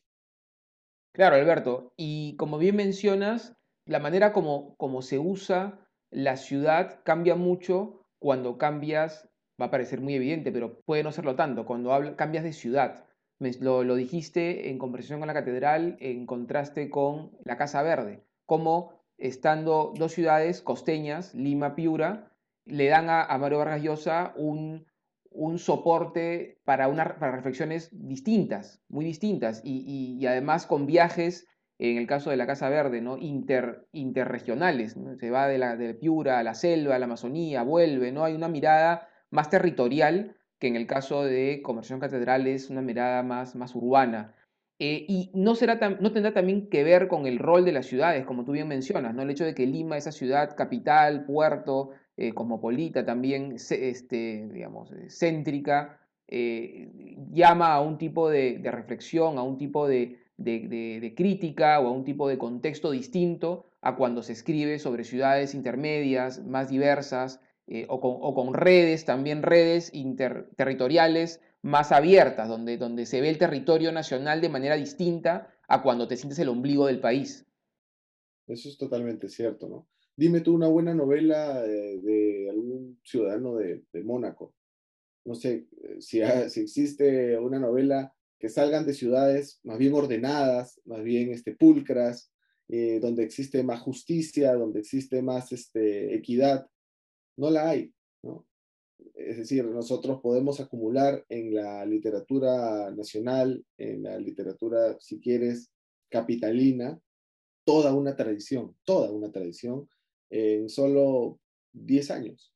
Claro, 1.15 1.37
Alberto. 1.37 1.93
Y 1.97 2.37
como 2.37 2.59
bien 2.59 2.77
mencionas, 2.77 3.57
la 3.87 4.01
manera 4.01 4.33
como, 4.33 4.75
como 4.77 5.01
se 5.01 5.19
usa 5.19 5.79
la 6.11 6.37
ciudad 6.37 7.01
cambia 7.05 7.37
mucho 7.37 8.03
cuando 8.19 8.59
cambias, 8.59 9.29
va 9.61 9.67
a 9.67 9.71
parecer 9.71 10.01
muy 10.01 10.15
evidente, 10.15 10.53
pero 10.53 10.81
puede 10.81 11.05
no 11.05 11.13
serlo 11.13 11.37
tanto, 11.37 11.67
cuando 11.67 12.17
cambias 12.17 12.45
de 12.45 12.53
ciudad 12.53 13.07
lo, 13.61 13.95
dijiste 13.95 14.71
en 14.71 14.79
conversación 14.79 15.21
con 15.21 15.27
la 15.27 15.35
catedral 15.35 15.97
en 16.01 16.27
contraste 16.27 16.91
con 16.91 17.33
la 17.45 17.57
Casa 17.57 17.83
Verde, 17.83 18.23
como 18.47 18.93
estando 19.19 19.93
dos 19.97 20.13
ciudades 20.13 20.63
costeñas, 20.63 21.35
Lima, 21.35 21.75
Piura, 21.75 22.33
le 22.65 22.89
dan 22.89 23.11
a, 23.11 23.37
Mario 23.39 23.59
Vargas 23.59 23.83
Llosa 23.83 24.33
un, 24.37 24.87
soporte 25.57 26.61
para, 26.65 26.89
una, 26.89 27.05
reflexiones 27.05 27.91
distintas, 27.93 28.83
muy 28.89 29.05
distintas, 29.05 29.61
y, 29.65 30.25
además 30.27 30.67
con 30.67 30.87
viajes, 30.87 31.47
en 31.79 31.99
el 31.99 32.07
caso 32.07 32.31
de 32.31 32.37
la 32.37 32.47
Casa 32.47 32.69
Verde, 32.69 33.01
¿no? 33.01 33.19
Inter, 33.19 33.87
interregionales, 33.93 34.97
se 35.19 35.31
va 35.31 35.49
de, 35.49 35.59
la, 35.59 35.77
de 35.77 35.95
Piura 35.95 36.39
a 36.39 36.43
la 36.45 36.55
selva, 36.55 36.95
a 36.95 36.99
la 36.99 37.07
Amazonía, 37.07 37.63
vuelve, 37.63 38.13
¿no? 38.13 38.25
hay 38.25 38.35
una 38.35 38.49
mirada 38.49 39.09
más 39.31 39.51
territorial 39.51 40.37
que 40.59 40.69
en 40.69 40.77
el 40.77 40.87
caso 40.87 41.25
de 41.25 41.61
Conversión 41.63 42.01
Catedral 42.01 42.47
es 42.47 42.71
una 42.71 42.81
mirada 42.81 43.23
más, 43.23 43.57
más 43.57 43.75
urbana. 43.75 44.35
Eh, 44.79 45.05
y 45.09 45.31
no, 45.35 45.55
será 45.55 45.79
no 46.01 46.13
tendrá 46.13 46.33
también 46.33 46.69
que 46.69 46.83
ver 46.85 47.07
con 47.07 47.27
el 47.27 47.39
rol 47.39 47.65
de 47.65 47.73
las 47.73 47.87
ciudades, 47.87 48.25
como 48.25 48.45
tú 48.45 48.53
bien 48.53 48.67
mencionas, 48.67 49.15
¿no? 49.15 49.23
el 49.23 49.31
hecho 49.31 49.45
de 49.45 49.55
que 49.55 49.67
Lima, 49.67 49.97
esa 49.97 50.11
ciudad 50.11 50.57
capital, 50.57 51.25
puerto, 51.27 51.91
eh, 52.17 52.33
cosmopolita, 52.33 53.05
también 53.05 53.57
este, 53.57 54.49
digamos, 54.53 54.93
eh, 54.93 55.09
céntrica, 55.11 56.01
llama 57.33 57.75
a 57.75 57.81
un 57.81 57.99
tipo 57.99 58.29
de, 58.31 58.61
reflexión, 58.65 59.39
a 59.39 59.43
un 59.43 59.59
tipo 59.59 59.87
de, 59.87 60.19
de, 60.37 61.15
crítica 61.17 61.79
o 61.81 61.89
a 61.89 61.91
un 61.91 62.05
tipo 62.05 62.29
de 62.29 62.39
contexto 62.39 62.91
distinto 62.91 63.67
a 63.83 63.95
cuando 63.97 64.23
se 64.23 64.33
escribe 64.33 64.79
sobre 64.79 65.05
ciudades 65.05 65.55
intermedias, 65.55 66.43
más 66.43 66.71
diversas, 66.71 67.41
eh, 67.67 67.87
o, 67.89 68.35
con, 68.35 68.53
redes, 68.53 69.07
también 69.07 69.43
redes 69.43 69.93
interterritoriales 69.95 71.41
más 71.63 71.93
abiertas, 71.93 72.47
donde, 72.47 72.77
donde 72.77 73.07
se 73.07 73.23
ve 73.23 73.31
el 73.31 73.39
territorio 73.39 73.91
nacional 73.91 74.43
de 74.43 74.51
manera 74.51 74.77
distinta 74.77 75.49
a 75.67 75.83
cuando 75.83 76.07
te 76.07 76.17
sientes 76.17 76.39
el 76.39 76.51
ombligo 76.51 76.87
del 76.87 77.01
país. 77.01 77.47
Eso 78.47 78.69
es 78.69 78.77
totalmente 78.77 79.31
cierto, 79.31 79.69
¿no? 79.69 79.87
Dime 80.17 80.41
tú 80.41 80.55
una 80.55 80.69
buena 80.69 80.95
novela 80.95 81.61
de, 81.63 82.49
algún 82.49 83.01
ciudadano 83.03 83.57
de, 83.57 83.83
Mónaco. 84.05 84.55
No 85.25 85.35
sé 85.35 85.67
eh, 85.83 86.01
si, 86.01 86.21
existe 86.21 87.37
una 87.39 87.59
novela 87.59 88.15
que 88.39 88.49
salgan 88.49 88.87
de 88.87 88.95
ciudades 88.95 89.59
más 89.65 89.79
bien 89.79 89.95
ordenadas, 89.95 90.81
más 90.85 91.03
bien 91.03 91.33
este, 91.33 91.57
pulcras, 91.57 92.31
eh, 92.69 93.01
donde 93.01 93.25
existe 93.25 93.65
más 93.65 93.81
justicia, 93.81 94.55
donde 94.55 94.81
existe 94.81 95.21
más 95.21 95.51
este, 95.51 96.15
equidad, 96.15 96.67
no 97.37 97.51
la 97.51 97.71
hay. 97.71 97.93
Es 99.15 99.37
decir, 99.39 99.65
nosotros 99.65 100.21
podemos 100.21 100.61
acumular 100.61 101.25
en 101.29 101.55
la 101.55 101.85
literatura 101.85 102.91
nacional, 102.93 103.65
en 103.79 104.05
la 104.05 104.19
literatura, 104.19 104.97
si 105.01 105.21
quieres, 105.21 105.71
capitalina, 106.09 107.01
toda 107.65 107.95
una 107.95 108.15
tradición, 108.15 108.77
toda 108.85 109.11
una 109.11 109.33
tradición 109.33 109.89
en 110.35 110.69
solo 110.69 111.39
10 111.73 112.11
años. 112.11 112.53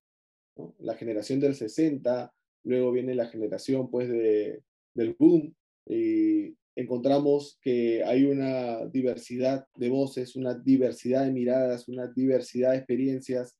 La 0.81 0.97
generación 0.97 1.39
del 1.39 1.55
60, 1.55 2.35
luego 2.65 2.91
viene 2.91 3.15
la 3.15 3.29
generación 3.29 3.89
pues 3.89 4.09
de, 4.09 4.63
del 4.95 5.15
boom 5.17 5.55
y 5.87 6.57
encontramos 6.75 7.57
que 7.63 8.03
hay 8.03 8.25
una 8.25 8.85
diversidad 8.87 9.65
de 9.77 9.89
voces, 9.91 10.35
una 10.35 10.55
diversidad 10.55 11.25
de 11.25 11.33
miradas, 11.33 11.89
una 11.89 12.09
diversidad 12.09 12.73
de 12.73 12.79
experiencias 12.79 13.57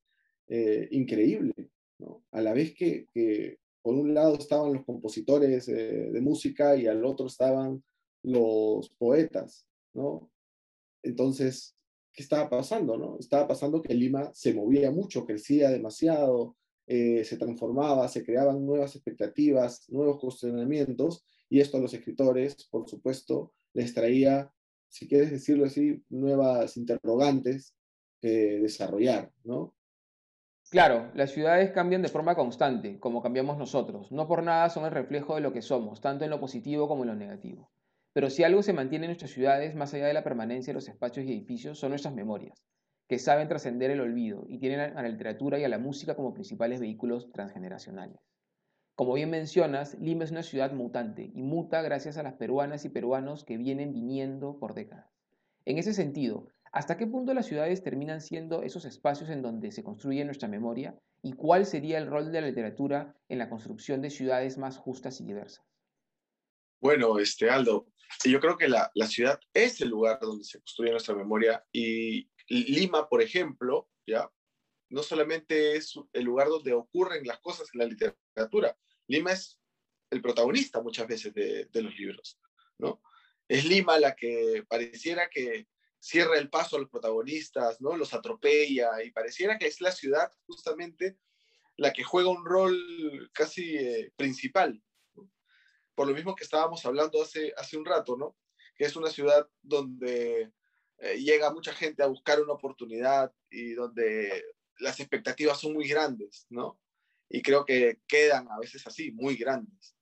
eh, 0.49 0.89
increíble, 0.91 1.53
¿no? 1.99 2.25
A 2.31 2.41
la 2.41 2.53
vez 2.53 2.75
que, 2.75 3.07
que, 3.13 3.57
por 3.81 3.95
un 3.95 4.13
lado 4.13 4.37
estaban 4.37 4.73
los 4.73 4.83
compositores 4.83 5.69
eh, 5.69 6.09
de 6.11 6.21
música 6.21 6.75
y 6.75 6.87
al 6.87 7.05
otro 7.05 7.27
estaban 7.27 7.81
los 8.23 8.89
poetas, 8.97 9.65
¿no? 9.93 10.29
Entonces, 11.03 11.78
¿qué 12.19 12.23
estaba 12.23 12.49
pasando, 12.49 12.97
no? 12.97 13.17
Estaba 13.17 13.47
pasando 13.47 13.81
que 13.81 13.93
Lima 13.93 14.29
se 14.33 14.53
movía 14.53 14.91
mucho, 14.91 15.25
crecía 15.25 15.69
demasiado, 15.69 16.57
eh, 16.85 17.23
se 17.23 17.37
transformaba, 17.37 18.09
se 18.09 18.25
creaban 18.25 18.65
nuevas 18.65 18.93
expectativas, 18.93 19.89
nuevos 19.89 20.19
cuestionamientos, 20.19 21.23
y 21.47 21.61
esto 21.61 21.77
a 21.77 21.79
los 21.79 21.93
escritores, 21.93 22.67
por 22.69 22.89
supuesto, 22.89 23.53
les 23.71 23.93
traía, 23.93 24.51
si 24.89 25.07
quieres 25.07 25.31
decirlo 25.31 25.63
así, 25.63 26.03
nuevas 26.09 26.75
interrogantes 26.75 27.73
que 28.19 28.59
desarrollar, 28.59 29.31
¿no? 29.45 29.73
Claro, 30.71 31.11
las 31.15 31.31
ciudades 31.31 31.71
cambian 31.71 32.01
de 32.01 32.09
forma 32.09 32.35
constante, 32.35 32.99
como 32.99 33.21
cambiamos 33.21 33.57
nosotros. 33.57 34.11
No 34.11 34.27
por 34.27 34.43
nada 34.43 34.69
son 34.69 34.83
el 34.83 34.91
reflejo 34.91 35.35
de 35.35 35.41
lo 35.41 35.53
que 35.53 35.61
somos, 35.61 36.01
tanto 36.01 36.25
en 36.25 36.31
lo 36.31 36.41
positivo 36.41 36.89
como 36.89 37.03
en 37.03 37.11
lo 37.11 37.15
negativo. 37.15 37.71
Pero 38.13 38.29
si 38.29 38.43
algo 38.43 38.63
se 38.63 38.73
mantiene 38.73 39.05
en 39.05 39.09
nuestras 39.09 39.31
ciudades, 39.31 39.75
más 39.75 39.93
allá 39.93 40.07
de 40.07 40.13
la 40.13 40.23
permanencia 40.23 40.71
de 40.71 40.75
los 40.75 40.87
espacios 40.89 41.25
y 41.25 41.31
edificios, 41.31 41.79
son 41.79 41.89
nuestras 41.89 42.13
memorias, 42.13 42.63
que 43.07 43.19
saben 43.19 43.47
trascender 43.47 43.91
el 43.91 44.01
olvido 44.01 44.45
y 44.47 44.59
tienen 44.59 44.79
a 44.79 45.01
la 45.01 45.09
literatura 45.09 45.59
y 45.59 45.63
a 45.63 45.69
la 45.69 45.79
música 45.79 46.15
como 46.15 46.33
principales 46.33 46.79
vehículos 46.79 47.31
transgeneracionales. 47.31 48.19
Como 48.95 49.13
bien 49.13 49.29
mencionas, 49.29 49.97
Lima 49.99 50.25
es 50.25 50.31
una 50.31 50.43
ciudad 50.43 50.73
mutante 50.73 51.31
y 51.33 51.41
muta 51.41 51.81
gracias 51.81 52.17
a 52.17 52.23
las 52.23 52.33
peruanas 52.33 52.83
y 52.83 52.89
peruanos 52.89 53.45
que 53.45 53.57
vienen 53.57 53.93
viniendo 53.93 54.59
por 54.59 54.73
décadas. 54.73 55.07
En 55.65 55.77
ese 55.77 55.93
sentido, 55.93 56.49
¿hasta 56.73 56.97
qué 56.97 57.07
punto 57.07 57.33
las 57.33 57.45
ciudades 57.45 57.81
terminan 57.81 58.21
siendo 58.21 58.61
esos 58.61 58.85
espacios 58.85 59.29
en 59.29 59.41
donde 59.41 59.71
se 59.71 59.83
construye 59.83 60.25
nuestra 60.25 60.49
memoria? 60.49 60.99
¿Y 61.21 61.31
cuál 61.33 61.65
sería 61.65 61.97
el 61.97 62.07
rol 62.07 62.31
de 62.31 62.41
la 62.41 62.47
literatura 62.47 63.15
en 63.29 63.37
la 63.37 63.49
construcción 63.49 64.01
de 64.01 64.09
ciudades 64.09 64.57
más 64.57 64.77
justas 64.77 65.21
y 65.21 65.25
diversas? 65.25 65.63
Bueno, 66.81 67.19
este, 67.19 67.49
Aldo, 67.49 67.87
yo 68.23 68.39
creo 68.39 68.57
que 68.57 68.67
la, 68.67 68.91
la 68.95 69.07
ciudad 69.07 69.39
es 69.53 69.81
el 69.81 69.89
lugar 69.89 70.19
donde 70.21 70.43
se 70.43 70.59
construye 70.59 70.91
nuestra 70.91 71.15
memoria 71.15 71.63
y 71.71 72.29
Lima, 72.49 73.07
por 73.07 73.21
ejemplo, 73.21 73.89
ya 74.07 74.29
no 74.89 75.03
solamente 75.03 75.75
es 75.75 75.93
el 76.13 76.23
lugar 76.23 76.47
donde 76.47 76.73
ocurren 76.73 77.25
las 77.25 77.39
cosas 77.39 77.67
en 77.73 77.79
la 77.79 77.85
literatura, 77.85 78.75
Lima 79.07 79.31
es 79.31 79.59
el 80.09 80.21
protagonista 80.21 80.81
muchas 80.81 81.07
veces 81.07 81.33
de, 81.33 81.67
los 81.73 81.95
libros, 81.95 82.39
¿no? 82.79 83.01
Es 83.47 83.65
Lima 83.65 83.99
la 83.99 84.15
que 84.15 84.63
pareciera 84.67 85.29
que 85.29 85.67
cierra 85.99 86.37
el 86.37 86.49
paso 86.49 86.75
a 86.75 86.79
los 86.79 86.89
protagonistas, 86.89 87.81
¿no? 87.81 87.95
Los 87.95 88.13
atropella 88.13 89.03
y 89.03 89.11
pareciera 89.11 89.57
que 89.57 89.67
es 89.67 89.81
la 89.81 89.91
ciudad 89.91 90.31
justamente 90.47 91.17
la 91.77 91.93
que 91.93 92.03
juega 92.03 92.29
un 92.29 92.45
rol 92.45 93.31
casi 93.33 93.77
eh, 93.77 94.11
principal. 94.15 94.81
Por 95.99 96.07
lo 96.07 96.13
mismo 96.13 96.33
que 96.33 96.45
estábamos 96.45 96.85
hablando 96.85 97.21
hace, 97.21 97.51
hace 97.57 97.75
un 97.75 97.83
rato, 97.83 98.15
¿no? 98.15 98.37
Que 98.77 98.85
es 98.85 98.95
una 98.95 99.09
ciudad 99.09 99.45
donde 99.61 100.49
eh, 100.99 101.17
llega 101.17 101.51
mucha 101.51 101.73
gente 101.73 102.01
a 102.01 102.07
buscar 102.07 102.41
una 102.41 102.53
oportunidad 102.53 103.33
y 103.49 103.73
donde 103.73 104.45
las 104.77 105.01
expectativas 105.01 105.59
son 105.59 105.73
muy 105.73 105.89
grandes, 105.89 106.45
¿no? 106.49 106.79
y 107.27 107.41
creo 107.41 107.65
que 107.65 107.99
quedan 108.07 108.49
a 108.49 108.57
veces 108.59 108.87
así, 108.87 109.11
muy 109.11 109.35
grandes. 109.35 109.93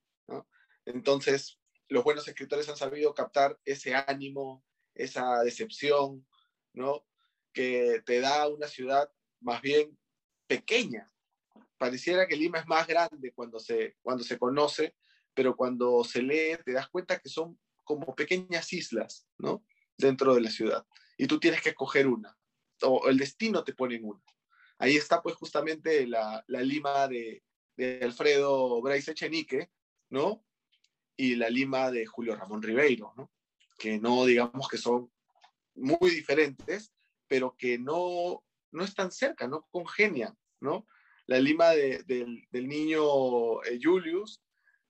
Entonces, 0.86 1.60
los 1.88 2.04
buenos 2.04 2.28
escritores 2.28 2.70
han 2.70 2.78
sabido 2.78 3.16
captar 3.16 3.60
ese 3.66 3.96
ánimo, 3.96 4.64
esa 4.94 5.42
decepción, 5.42 6.28
¿no? 6.74 7.08
que 7.54 8.04
te 8.06 8.20
da 8.20 8.48
una 8.48 8.68
ciudad 8.68 9.12
más 9.40 9.64
bien 9.64 9.98
pequeña. 10.46 11.12
Pareciera 11.80 12.28
que 12.28 12.36
Lima 12.36 12.60
es 12.60 12.68
más 12.68 12.86
grande 12.86 13.34
cuando 13.34 13.58
se, 13.58 13.96
cuando 14.04 14.24
se 14.24 14.38
conoce, 14.38 14.96
pero 15.38 15.56
cuando 15.56 16.04
se 16.04 16.24
lee 16.24 16.58
te 16.66 16.72
das 16.72 16.90
cuenta 16.90 17.20
que 17.20 17.30
son 17.30 17.60
como 17.84 18.16
pequeñas 18.16 18.74
islas, 18.74 19.28
¿no? 19.38 19.64
Dentro 19.96 20.34
de 20.34 20.42
la 20.42 20.50
ciudad. 20.50 20.84
Y 21.16 21.28
tú 21.28 21.40
tienes 21.40 21.62
que 21.62 21.70
escoger 21.70 22.08
una, 22.08 22.36
o 22.82 23.08
el 23.08 23.20
destino 23.20 23.64
te 23.64 23.76
pone 23.76 23.98
en 23.98 24.06
una. 24.06 24.24
Ahí 24.80 24.96
está 24.96 25.22
pues 25.22 25.36
justamente 25.36 26.08
la, 26.08 26.44
lima 26.48 27.08
de, 27.08 27.44
Alfredo 28.02 28.82
Bryce 28.82 29.12
Echenique, 29.12 29.70
¿no? 30.10 30.44
Y 31.16 31.36
la 31.36 31.52
lima 31.52 31.92
de 31.92 32.08
Julio 32.08 32.36
Ramón 32.36 32.64
Ribeiro, 32.64 33.14
¿no? 33.16 33.32
Que 33.78 34.00
no 34.00 34.26
digamos 34.26 34.68
que 34.68 34.80
son 34.80 35.12
muy 35.76 36.10
diferentes, 36.10 36.92
pero 37.28 37.56
que 37.56 37.78
no, 37.78 38.44
no 38.72 38.84
están 38.84 39.12
cerca, 39.12 39.48
no 39.48 39.68
congenian, 39.70 40.36
¿no? 40.62 40.88
La 41.28 41.40
lima 41.40 41.70
del, 41.70 42.48
niño 42.52 43.62
eh, 43.66 43.80
Julius, 43.80 44.42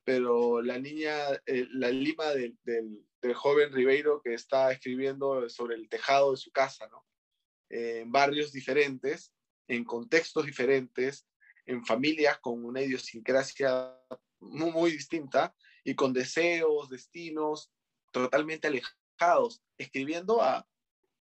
pero 0.07 0.61
la 0.61 0.79
niña, 0.79 1.13
eh, 1.45 1.67
la 1.69 1.89
lima 1.89 2.27
del, 2.27 2.57
del, 2.63 3.05
joven 3.35 3.73
Ribeiro 3.73 4.21
que 4.21 4.35
está 4.35 4.71
escribiendo 4.71 5.49
sobre 5.49 5.75
el 5.75 5.89
tejado 5.89 6.31
de 6.31 6.37
su 6.37 6.49
casa, 6.49 6.87
¿no? 6.87 7.05
en 7.67 8.09
barrios 8.09 8.53
diferentes, 8.53 9.33
en 9.67 9.83
contextos 9.83 10.45
diferentes, 10.45 11.27
en 11.65 11.85
familias 11.85 12.39
con 12.39 12.63
una 12.63 12.81
idiosincrasia 12.81 13.93
muy, 14.39 14.71
muy 14.71 14.91
distinta 14.91 15.53
y 15.83 15.93
con 15.93 16.13
deseos, 16.13 16.89
destinos 16.89 17.69
totalmente 18.13 18.69
alejados, 18.69 19.61
escribiendo 19.77 20.41
a 20.41 20.65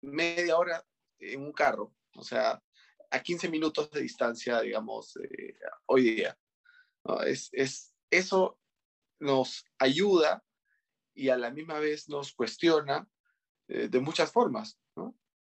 media 0.01 0.57
hora 0.57 0.87
en 1.19 1.43
un 1.43 1.53
carro, 1.53 1.93
o 2.15 2.23
sea, 2.23 2.63
a 3.11 3.21
15 3.21 3.49
minutos 3.49 3.91
de 3.91 4.03
distancia, 4.03 4.61
digamos, 4.61 5.17
eh, 5.17 5.59
hoy 5.87 6.15
día. 6.15 6.39
Es, 7.27 7.49
es, 7.53 7.93
eso 8.13 8.60
nos 9.21 9.65
ayuda 9.79 10.43
y 11.15 11.29
a 11.29 11.37
la 11.37 11.51
misma 11.51 11.79
vez 11.79 12.09
nos 12.09 12.33
cuestiona 12.33 13.09
eh, 13.69 13.89
de 13.89 14.01
muchas 14.01 14.33
formas 14.33 14.81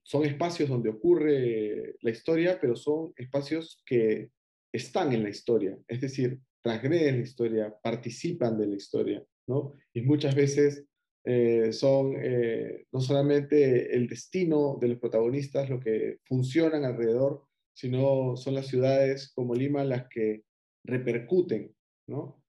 son 0.03 0.25
espacios 0.25 0.70
donde 0.70 0.89
ocurre 0.89 1.96
la 2.01 2.12
historia, 2.12 2.60
pero 2.60 2.75
son 2.75 3.13
espacios 3.15 3.82
que 3.86 4.29
están 4.72 5.13
en 5.13 5.24
la 5.24 5.29
historia, 5.29 5.77
es 5.88 6.01
decir, 6.01 6.39
transgreden 6.62 7.17
la 7.17 7.24
historia, 7.24 7.75
participan 7.82 8.58
de 8.58 8.67
la 8.67 8.75
historia, 8.75 9.24
¿no? 9.48 9.74
Y 9.93 10.01
muchas 10.01 10.36
veces 10.36 10.86
eh, 11.25 11.72
son 11.72 12.15
eh, 12.22 12.86
no 12.91 13.00
solamente 13.00 13.96
el 13.96 14.08
destino 14.08 14.77
de 14.79 14.89
los 14.89 15.00
protagonistas 15.00 15.70
lo 15.70 15.79
que 15.79 16.17
funcionan 16.25 16.84
alrededor, 16.84 17.46
sino 17.74 18.36
son 18.36 18.55
las 18.55 18.67
ciudades 18.67 19.32
como 19.34 19.55
Lima 19.55 19.84
las 19.84 20.08
que 20.10 20.43
repercuten, 20.84 21.74
¿no? 22.08 22.42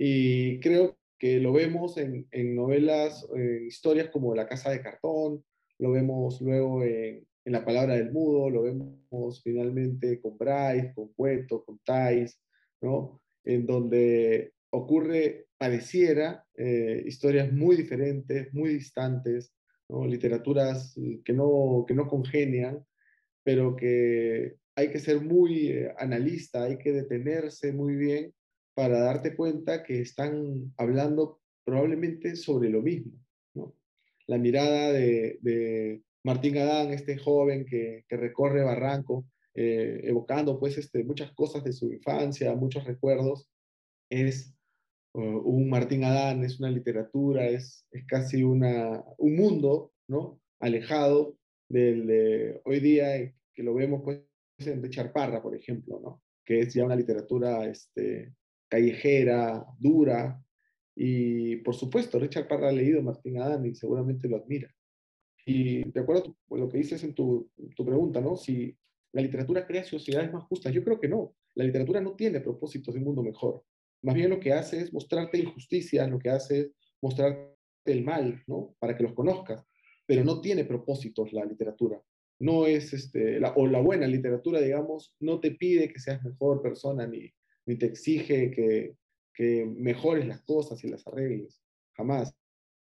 Y 0.00 0.60
creo 0.60 0.96
que 1.18 1.40
lo 1.40 1.52
vemos 1.52 1.98
en, 1.98 2.28
en 2.30 2.54
novelas, 2.54 3.28
en 3.34 3.66
historias 3.66 4.10
como 4.10 4.32
La 4.36 4.46
Casa 4.46 4.70
de 4.70 4.80
Cartón, 4.80 5.44
lo 5.78 5.90
vemos 5.90 6.40
luego 6.40 6.84
en, 6.84 7.26
La 7.44 7.64
Palabra 7.64 7.96
del 7.96 8.12
Mudo, 8.12 8.50
lo 8.50 8.62
vemos 8.62 9.42
finalmente 9.42 10.20
con 10.20 10.36
Bryce, 10.38 10.92
con 10.94 11.08
Cueto, 11.14 11.64
con 11.64 11.80
Thais, 11.84 12.40
¿no? 12.80 13.22
En 13.42 13.66
donde 13.66 14.52
ocurre, 14.70 15.46
pareciera, 15.56 16.44
eh, 16.54 17.02
historias 17.06 17.50
muy 17.50 17.74
diferentes, 17.74 18.52
muy 18.52 18.74
distantes, 18.74 19.52
¿no? 19.88 20.06
literaturas 20.06 20.94
que 21.24 21.32
no, 21.32 21.84
que 21.88 21.94
no 21.94 22.06
congenian, 22.06 22.84
pero 23.42 23.74
que 23.74 24.56
hay 24.76 24.90
que 24.90 25.00
ser 25.00 25.22
muy 25.22 25.68
eh, 25.68 25.92
analista, 25.98 26.64
hay 26.64 26.76
que 26.76 26.92
detenerse 26.92 27.72
muy 27.72 27.96
bien 27.96 28.34
para 28.78 29.00
darte 29.00 29.34
cuenta 29.34 29.82
que 29.82 30.00
están 30.00 30.72
hablando 30.76 31.40
probablemente 31.64 32.36
sobre 32.36 32.70
lo 32.70 32.80
mismo 32.80 33.18
la 34.28 34.38
mirada 34.38 34.92
de, 34.92 36.02
Martín 36.22 36.58
Adán, 36.58 36.92
este 36.92 37.16
joven 37.16 37.64
que, 37.64 38.04
recorre 38.08 38.62
Barranco, 38.62 39.26
eh, 39.54 40.02
evocando 40.04 40.60
pues 40.60 40.76
este, 40.76 41.02
muchas 41.02 41.32
cosas 41.32 41.64
de 41.64 41.72
su 41.72 41.90
infancia, 41.90 42.54
muchos 42.54 42.84
recuerdos, 42.84 43.48
es 44.10 44.54
uh, 45.14 45.20
un 45.20 45.70
Martín 45.70 46.04
Adán, 46.04 46.44
es 46.44 46.60
una 46.60 46.70
literatura, 46.70 47.46
es, 47.46 47.86
es 47.90 48.04
casi 48.06 48.42
una, 48.42 49.02
un 49.16 49.36
mundo, 49.36 49.92
¿no? 50.06 50.38
Alejado 50.60 51.36
del 51.68 52.06
de 52.06 52.60
hoy 52.64 52.80
día, 52.80 53.16
eh, 53.16 53.34
que 53.54 53.62
lo 53.62 53.74
vemos 53.74 54.02
pues 54.04 54.20
en 54.58 54.82
Richard 54.82 55.12
Parra, 55.12 55.40
por 55.42 55.56
ejemplo, 55.56 55.98
¿no? 56.00 56.22
Que 56.44 56.60
es 56.60 56.74
ya 56.74 56.84
una 56.84 56.96
literatura 56.96 57.66
este, 57.66 58.34
callejera, 58.68 59.64
dura, 59.78 60.42
y 61.00 61.56
por 61.58 61.76
supuesto, 61.76 62.18
Richard 62.18 62.48
Parra 62.48 62.70
ha 62.70 62.72
leído 62.72 63.00
Martín 63.02 63.40
Adán 63.40 63.64
y 63.64 63.72
seguramente 63.72 64.28
lo 64.28 64.36
admira. 64.36 64.74
Y 65.46 65.88
de 65.92 66.00
acuerdo 66.00 66.36
a 66.50 66.56
lo 66.56 66.68
que 66.68 66.78
dices 66.78 67.04
en 67.04 67.14
tu, 67.14 67.48
tu 67.76 67.86
pregunta, 67.86 68.20
¿no? 68.20 68.36
Si 68.36 68.76
la 69.12 69.22
literatura 69.22 69.64
crea 69.64 69.84
sociedades 69.84 70.32
más 70.32 70.42
justas, 70.44 70.74
yo 70.74 70.82
creo 70.82 70.98
que 70.98 71.06
no. 71.06 71.36
La 71.54 71.62
literatura 71.62 72.00
no 72.00 72.16
tiene 72.16 72.40
propósitos 72.40 72.94
de 72.94 72.98
un 72.98 73.06
mundo 73.06 73.22
mejor. 73.22 73.62
más 74.02 74.16
bien 74.16 74.30
lo 74.30 74.40
que 74.40 74.52
hace 74.52 74.80
es 74.80 74.92
mostrarte 74.92 75.38
injusticia, 75.38 76.04
lo 76.08 76.18
que 76.18 76.30
hace 76.30 76.60
es 76.60 76.70
mostrarte 77.00 77.54
el 77.84 78.02
mal, 78.02 78.42
¿no? 78.48 78.74
Para 78.80 78.96
que 78.96 79.04
los 79.04 79.12
conozcas, 79.12 79.64
pero 80.04 80.24
no 80.24 80.40
tiene 80.40 80.64
propósitos 80.64 81.32
la 81.32 81.44
literatura. 81.44 82.02
No 82.40 82.66
es, 82.66 82.92
este, 82.92 83.40
o 83.54 83.66
la 83.68 83.80
buena 83.80 84.08
literatura, 84.08 84.60
digamos, 84.60 85.14
no 85.20 85.38
te 85.38 85.52
pide 85.52 85.92
que 85.92 86.00
seas 86.00 86.24
mejor 86.24 86.60
persona 86.60 87.06
ni, 87.06 87.32
ni 87.68 87.76
te 87.76 87.86
exige 87.86 88.50
que, 88.50 88.96
que 89.34 89.66
mejores 89.66 90.26
las 90.26 90.40
cosas 90.42 90.82
y 90.82 90.88
las 90.88 91.06
arregles, 91.06 91.60
jamás. 91.92 92.34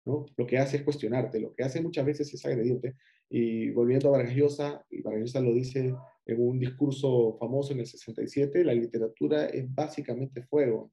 ¿no? 0.04 0.26
Lo 0.37 0.47
que 0.47 0.59
hace 0.59 0.76
es 0.76 0.83
cuestionarte, 0.83 1.40
lo 1.40 1.54
que 1.54 1.64
hace 1.64 1.80
muchas 1.80 2.04
veces 2.04 2.33
es 2.33 2.45
agredirte. 2.45 2.95
Y 3.28 3.71
volviendo 3.71 4.09
a 4.09 4.18
Vargas 4.18 4.37
Llosa, 4.37 4.85
y 4.90 5.00
Vargas 5.00 5.35
lo 5.35 5.52
dice 5.52 5.95
en 6.26 6.40
un 6.40 6.61
discurso 6.61 7.37
famoso 7.40 7.73
en 7.73 7.80
el 7.80 7.87
67, 7.87 8.64
la 8.64 8.75
literatura 8.75 9.47
es 9.47 9.75
básicamente 9.75 10.42
fuego. 10.42 10.92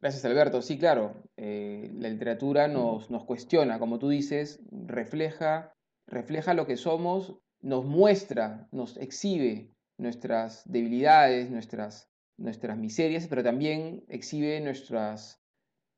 Gracias, 0.00 0.24
Alberto. 0.26 0.60
Sí, 0.60 0.78
claro, 0.78 1.24
eh, 1.38 1.90
la 1.94 2.10
literatura 2.10 2.68
nos, 2.68 3.10
nos 3.10 3.24
cuestiona, 3.24 3.78
como 3.78 3.98
tú 3.98 4.10
dices, 4.10 4.60
refleja, 4.70 5.72
refleja 6.06 6.52
lo 6.52 6.66
que 6.66 6.76
somos, 6.76 7.38
nos 7.62 7.86
muestra, 7.86 8.68
nos 8.70 8.98
exhibe 8.98 9.72
nuestras 9.98 10.62
debilidades, 10.70 11.50
nuestras, 11.50 12.10
nuestras 12.36 12.76
miserias, 12.76 13.26
pero 13.28 13.42
también 13.42 14.04
exhibe 14.08 14.60
nuestras 14.60 15.40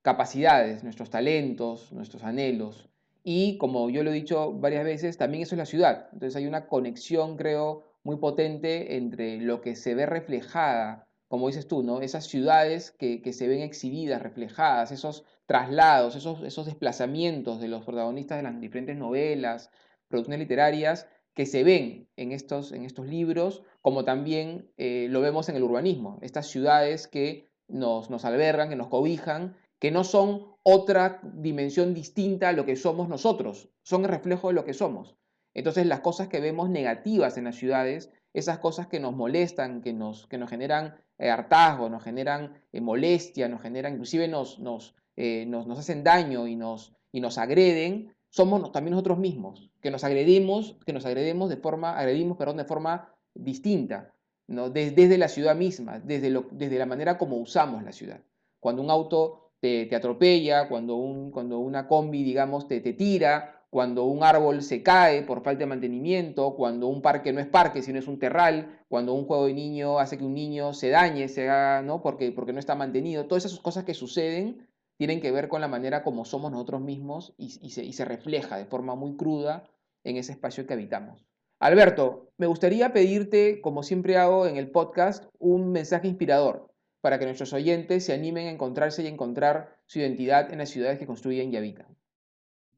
capacidades, 0.02 0.84
nuestros 0.84 1.10
talentos, 1.10 1.92
nuestros 1.92 2.22
anhelos. 2.24 2.88
Y 3.24 3.58
como 3.58 3.90
yo 3.90 4.02
lo 4.02 4.10
he 4.10 4.14
dicho 4.14 4.52
varias 4.52 4.84
veces, 4.84 5.18
también 5.18 5.42
eso 5.42 5.54
es 5.54 5.58
la 5.58 5.66
ciudad. 5.66 6.08
Entonces 6.12 6.36
hay 6.36 6.46
una 6.46 6.66
conexión, 6.66 7.36
creo, 7.36 7.84
muy 8.04 8.16
potente 8.16 8.96
entre 8.96 9.38
lo 9.38 9.60
que 9.60 9.76
se 9.76 9.94
ve 9.94 10.06
reflejada, 10.06 11.06
como 11.28 11.48
dices 11.48 11.68
tú, 11.68 11.82
¿no? 11.82 12.00
Esas 12.00 12.26
ciudades 12.26 12.90
que, 12.90 13.20
se 13.32 13.48
ven 13.48 13.60
exhibidas, 13.60 14.22
reflejadas, 14.22 14.92
esos 14.92 15.24
traslados, 15.46 16.16
esos, 16.16 16.42
esos 16.42 16.66
desplazamientos 16.66 17.60
de 17.60 17.68
los 17.68 17.84
protagonistas 17.84 18.38
de 18.38 18.44
las 18.44 18.58
diferentes 18.60 18.96
novelas, 18.96 19.70
producciones 20.08 20.40
literarias, 20.40 21.06
que 21.38 21.46
se 21.46 21.62
ven 21.62 22.08
en 22.16 22.32
estos, 22.32 22.72
en 22.72 22.84
estos 22.84 23.06
libros, 23.06 23.62
como 23.80 24.04
también 24.04 24.72
eh, 24.76 25.06
lo 25.08 25.20
vemos 25.20 25.48
en 25.48 25.54
el 25.54 25.62
urbanismo, 25.62 26.18
estas 26.20 26.48
ciudades 26.48 27.06
que 27.06 27.46
nos, 27.68 28.10
nos 28.10 28.24
albergan, 28.24 28.70
que 28.70 28.74
nos 28.74 28.88
cobijan, 28.88 29.56
que 29.78 29.92
no 29.92 30.02
son 30.02 30.48
otra 30.64 31.20
dimensión 31.22 31.94
distinta 31.94 32.48
a 32.48 32.52
lo 32.54 32.66
que 32.66 32.74
somos 32.74 33.08
nosotros, 33.08 33.68
son 33.84 34.02
el 34.02 34.08
reflejo 34.08 34.48
de 34.48 34.54
lo 34.54 34.64
que 34.64 34.74
somos. 34.74 35.14
Entonces 35.54 35.86
las 35.86 36.00
cosas 36.00 36.26
que 36.26 36.40
vemos 36.40 36.70
negativas 36.70 37.38
en 37.38 37.44
las 37.44 37.54
ciudades, 37.54 38.10
esas 38.34 38.58
cosas 38.58 38.88
que 38.88 38.98
nos 38.98 39.14
molestan, 39.14 39.80
que 39.80 39.92
nos, 39.92 40.26
que 40.26 40.38
nos 40.38 40.50
generan 40.50 40.96
eh, 41.18 41.30
hartazgo, 41.30 41.88
nos 41.88 42.02
generan 42.02 42.60
eh, 42.72 42.80
molestia, 42.80 43.48
nos 43.48 43.62
generan, 43.62 43.92
inclusive 43.92 44.26
nos, 44.26 44.58
nos, 44.58 44.96
nos, 45.16 45.68
nos, 45.68 45.78
hacen 45.78 46.02
daño 46.02 46.48
y 46.48 46.56
nos, 46.56 46.96
y 47.12 47.20
nos 47.20 47.38
agreden, 47.38 48.12
somos 48.28 48.72
también 48.72 48.92
nosotros 48.92 49.18
mismos, 49.18 49.70
que 49.88 49.92
nos 49.92 50.04
agredimos, 50.04 50.76
que 50.84 50.92
nos 50.92 51.06
agredimos 51.06 51.48
de 51.48 51.56
forma, 51.56 51.98
agredimos, 51.98 52.36
perdón, 52.36 52.58
de 52.58 52.66
forma 52.66 53.14
distinta, 53.34 54.12
¿no? 54.46 54.68
desde, 54.68 55.16
la 55.16 55.28
ciudad 55.28 55.56
misma, 55.56 55.98
desde, 55.98 56.28
lo, 56.28 56.44
desde 56.50 56.78
la 56.78 56.84
manera 56.84 57.16
como 57.16 57.38
usamos 57.38 57.82
la 57.82 57.92
ciudad. 57.92 58.20
Cuando 58.60 58.82
un 58.82 58.90
auto 58.90 59.52
te, 59.60 59.86
te 59.86 59.96
atropella, 59.96 60.68
cuando, 60.68 60.96
un, 60.96 61.30
cuando 61.30 61.58
una 61.58 61.88
combi, 61.88 62.22
digamos, 62.22 62.68
te, 62.68 62.82
te 62.82 62.92
tira, 62.92 63.64
cuando 63.70 64.04
un 64.04 64.22
árbol 64.22 64.60
se 64.60 64.82
cae 64.82 65.22
por 65.22 65.42
falta 65.42 65.60
de 65.60 65.66
mantenimiento, 65.66 66.54
cuando 66.54 66.86
un 66.86 67.00
parque 67.00 67.32
no 67.32 67.40
es 67.40 67.46
parque, 67.46 67.80
sino 67.80 67.98
es 67.98 68.06
un 68.06 68.18
terral, 68.18 68.82
cuando 68.90 69.14
un 69.14 69.24
juego 69.24 69.46
de 69.46 69.54
niño 69.54 69.98
hace 69.98 70.18
que 70.18 70.24
un 70.24 70.34
niño 70.34 70.74
se 70.74 70.90
dañe, 70.90 71.28
se 71.28 71.48
haga, 71.48 71.80
¿no? 71.80 72.02
Porque, 72.02 72.30
porque 72.30 72.52
no 72.52 72.58
está 72.58 72.74
mantenido. 72.74 73.24
Todas 73.24 73.46
esas 73.46 73.60
cosas 73.60 73.84
que 73.84 73.94
suceden 73.94 74.68
tienen 74.98 75.22
que 75.22 75.32
ver 75.32 75.48
con 75.48 75.62
la 75.62 75.68
manera 75.68 76.02
como 76.02 76.26
somos 76.26 76.52
nosotros 76.52 76.82
mismos 76.82 77.32
y, 77.38 77.70
se, 77.70 77.86
y 77.86 77.94
se 77.94 78.04
refleja 78.04 78.58
de 78.58 78.66
forma 78.66 78.94
muy 78.94 79.16
cruda 79.16 79.64
en 80.10 80.16
ese 80.16 80.32
espacio 80.32 80.66
que 80.66 80.74
habitamos. 80.74 81.26
Alberto, 81.60 82.32
me 82.38 82.46
gustaría 82.46 82.92
pedirte, 82.92 83.60
como 83.60 83.82
siempre 83.82 84.16
hago 84.16 84.46
en 84.46 84.56
el 84.56 84.70
podcast, 84.70 85.24
un 85.38 85.72
mensaje 85.72 86.08
inspirador 86.08 86.72
para 87.00 87.18
que 87.18 87.24
nuestros 87.24 87.52
oyentes 87.52 88.04
se 88.04 88.12
animen 88.12 88.46
a 88.46 88.50
encontrarse 88.50 89.02
y 89.02 89.06
encontrar 89.06 89.76
su 89.86 89.98
identidad 89.98 90.52
en 90.52 90.58
las 90.58 90.70
ciudades 90.70 90.98
que 90.98 91.06
construyen 91.06 91.52
y 91.52 91.56
habitan. 91.56 91.86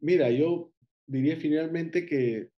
Mira, 0.01 0.31
yo 0.31 0.73
diría 1.07 1.37
finalmente 1.37 2.07
que 2.07 2.51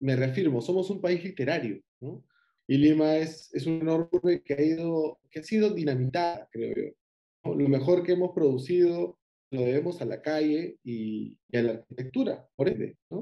me 0.00 0.16
reafirmo, 0.16 0.60
somos 0.60 0.90
un 0.90 1.00
país 1.00 1.22
literario, 1.22 1.80
¿no? 2.00 2.24
Y 2.66 2.76
Lima 2.76 3.16
es, 3.16 3.52
es 3.54 3.66
una 3.66 3.94
urbe 3.94 4.42
que 4.42 4.54
ha, 4.54 4.62
ido, 4.62 5.18
que 5.30 5.40
ha 5.40 5.42
sido 5.42 5.70
dinamitada, 5.70 6.48
creo 6.52 6.74
yo. 6.76 7.54
Lo 7.54 7.68
mejor 7.68 8.02
que 8.02 8.12
hemos 8.12 8.32
producido 8.34 9.18
lo 9.50 9.62
debemos 9.62 10.02
a 10.02 10.04
la 10.04 10.20
calle 10.20 10.78
y, 10.84 11.38
a 11.54 11.62
la 11.62 11.72
arquitectura, 11.72 12.46
por 12.54 12.68
ende, 12.68 12.98
¿no? 13.10 13.17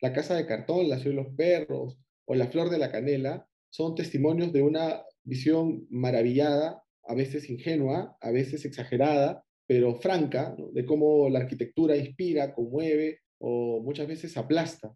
La 0.00 0.12
casa 0.12 0.34
de 0.34 0.46
cartón, 0.46 0.88
la 0.88 0.98
ciudad 0.98 1.16
de 1.16 1.22
los 1.22 1.34
perros 1.34 1.98
o 2.26 2.34
la 2.34 2.48
flor 2.48 2.70
de 2.70 2.78
la 2.78 2.90
canela 2.90 3.48
son 3.70 3.94
testimonios 3.94 4.52
de 4.52 4.62
una 4.62 5.02
visión 5.24 5.86
maravillada, 5.90 6.82
a 7.04 7.14
veces 7.14 7.48
ingenua, 7.50 8.16
a 8.20 8.30
veces 8.30 8.64
exagerada, 8.64 9.44
pero 9.66 9.96
franca, 9.96 10.54
de 10.72 10.84
cómo 10.84 11.28
la 11.28 11.40
arquitectura 11.40 11.96
inspira, 11.96 12.54
conmueve 12.54 13.20
o 13.38 13.80
muchas 13.82 14.06
veces 14.06 14.36
aplasta. 14.36 14.94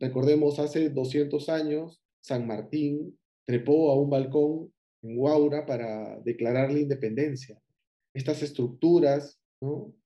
Recordemos, 0.00 0.58
hace 0.58 0.90
200 0.90 1.48
años, 1.48 2.02
San 2.20 2.46
Martín 2.46 3.18
trepó 3.46 3.90
a 3.90 4.00
un 4.00 4.10
balcón 4.10 4.72
en 5.02 5.18
Huaura 5.18 5.66
para 5.66 6.18
declarar 6.20 6.72
la 6.72 6.80
independencia. 6.80 7.60
Estas 8.14 8.42
estructuras, 8.42 9.40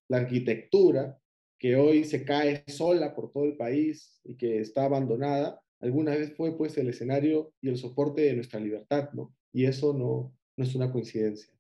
la 0.09 0.19
arquitectura, 0.19 1.19
que 1.61 1.77
hoy 1.77 2.05
se 2.05 2.25
cae 2.25 2.65
sola 2.67 3.15
por 3.15 3.31
todo 3.31 3.45
el 3.45 3.55
país 3.55 4.19
y 4.25 4.35
que 4.35 4.61
está 4.61 4.87
abandonada, 4.87 5.61
alguna 5.81 6.13
vez 6.13 6.35
fue 6.35 6.57
pues 6.57 6.77
el 6.79 6.89
escenario 6.89 7.53
y 7.61 7.69
el 7.69 7.77
soporte 7.77 8.23
de 8.23 8.35
nuestra 8.35 8.59
libertad, 8.59 9.11
¿no? 9.13 9.35
Y 9.53 9.67
eso 9.67 9.93
no, 9.93 10.35
no 10.57 10.65
es 10.65 10.75
una 10.75 10.91
coincidencia. 10.91 11.53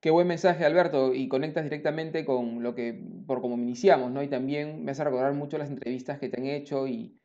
Qué 0.00 0.10
buen 0.10 0.26
mensaje, 0.26 0.64
Alberto, 0.64 1.12
y 1.12 1.28
conectas 1.28 1.64
directamente 1.64 2.24
con 2.24 2.62
lo 2.62 2.74
que, 2.74 2.98
por 3.26 3.42
cómo 3.42 3.56
iniciamos, 3.56 4.10
¿no? 4.10 4.22
Y 4.22 4.28
también 4.28 4.82
me 4.82 4.92
hace 4.92 5.04
recordar 5.04 5.34
mucho 5.34 5.58
las 5.58 5.68
entrevistas 5.68 6.18
que 6.18 6.30
te 6.30 6.40
han 6.40 6.46
hecho 6.46 6.88
y, 6.88 7.20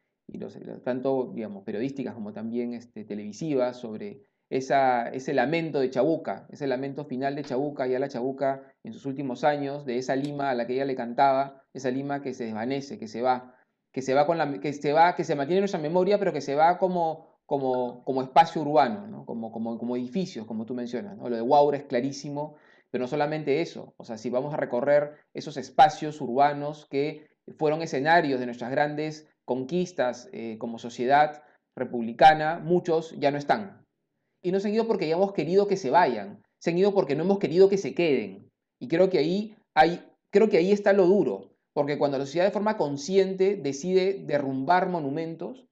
tanto, 0.84 1.32
digamos, 1.34 1.63
periodísticas 1.63 2.16
como 2.16 2.34
también 2.34 2.74
este, 2.74 3.06
televisivas 3.06 3.80
sobre 3.80 4.24
ese 4.49 5.34
lamento 5.34 5.79
de 5.79 5.89
Chabuca, 5.89 6.47
ese 6.49 6.67
lamento 6.67 7.06
final 7.06 7.36
de 7.36 7.43
Chabuca, 7.43 7.88
ya 7.88 7.99
la 7.99 8.10
Chabuca 8.10 8.62
en 8.84 8.93
sus 8.93 9.06
últimos 9.06 9.43
años, 9.43 9.86
de 9.86 9.97
esa 9.97 10.15
Lima 10.15 10.49
a 10.49 10.56
la 10.56 10.67
que 10.67 10.73
ella 10.73 10.86
le 10.86 10.95
cantaba, 10.95 11.63
esa 11.73 11.89
Lima 11.89 12.21
que 12.21 12.34
se 12.34 12.45
desvanece, 12.45 12.99
que 12.99 13.08
se 13.08 13.21
va, 13.21 13.56
que 13.91 14.01
se 14.01 14.13
va 14.13 14.25
con 14.25 14.38
la, 14.38 14.60
que 14.60 14.73
se 14.73 14.93
va, 14.93 15.15
que 15.15 15.23
se 15.23 15.36
mantiene 15.36 15.60
en 15.60 15.63
nuestra 15.63 15.79
memoria, 15.79 16.19
pero 16.19 16.34
que 16.34 16.41
se 16.41 16.56
va 16.56 16.77
como, 16.77 17.39
como, 17.45 18.03
como 18.03 18.21
espacio 18.21 18.62
urbano, 18.62 19.25
como, 19.25 19.51
como, 19.51 19.77
como 19.77 19.95
edificios, 19.95 20.45
como 20.45 20.65
tú 20.65 20.75
mencionas. 20.75 21.17
Lo 21.17 21.36
de 21.36 21.41
Waura 21.41 21.77
es 21.77 21.84
clarísimo, 21.84 22.56
pero 22.91 23.03
no 23.03 23.08
solamente 23.08 23.62
eso, 23.62 23.95
o 23.97 24.03
sea, 24.03 24.17
si 24.17 24.29
vamos 24.29 24.53
a 24.53 24.58
recorrer 24.58 25.15
esos 25.34 25.58
espacios 25.58 26.21
urbanos 26.21 26.86
que 26.91 27.25
fueron 27.58 27.82
escenarios 27.82 28.39
de 28.39 28.45
nuestras 28.45 28.69
grandes 28.69 29.27
conquistas 29.45 30.29
eh, 30.32 30.58
como 30.60 30.77
sociedad 30.77 31.41
republicana, 31.75 32.60
muchos 32.60 33.17
ya 33.19 33.32
no 33.32 33.38
están, 33.38 33.83
y 34.43 34.51
no 34.51 34.60
se 34.60 34.67
han 34.67 34.75
ido 34.75 34.86
porque 34.86 35.06
hayamos 35.06 35.34
querido 35.34 35.67
que 35.67 35.77
se 35.77 35.89
vayan, 35.89 36.43
se 36.60 36.69
han 36.69 36.77
ido 36.77 36.93
porque 36.93 37.15
no 37.15 37.23
hemos 37.23 37.39
querido 37.39 37.69
que 37.69 37.77
se 37.77 37.95
queden. 37.95 38.51
Y 38.77 38.89
creo 38.89 39.10
que 39.10 39.17
ahí, 39.17 39.56
hay, 39.73 40.06
creo 40.29 40.49
que 40.49 40.58
ahí 40.58 40.71
está 40.71 40.93
lo 40.93 41.08
duro, 41.08 41.56
porque 41.71 41.97
cuando 41.97 42.17
la 42.17 42.25
sociedad 42.25 42.45
de 42.45 42.51
forma 42.51 42.77
consciente 42.77 43.56
decide 43.56 44.25
derrumbar 44.25 44.89
monumentos, 44.89 45.65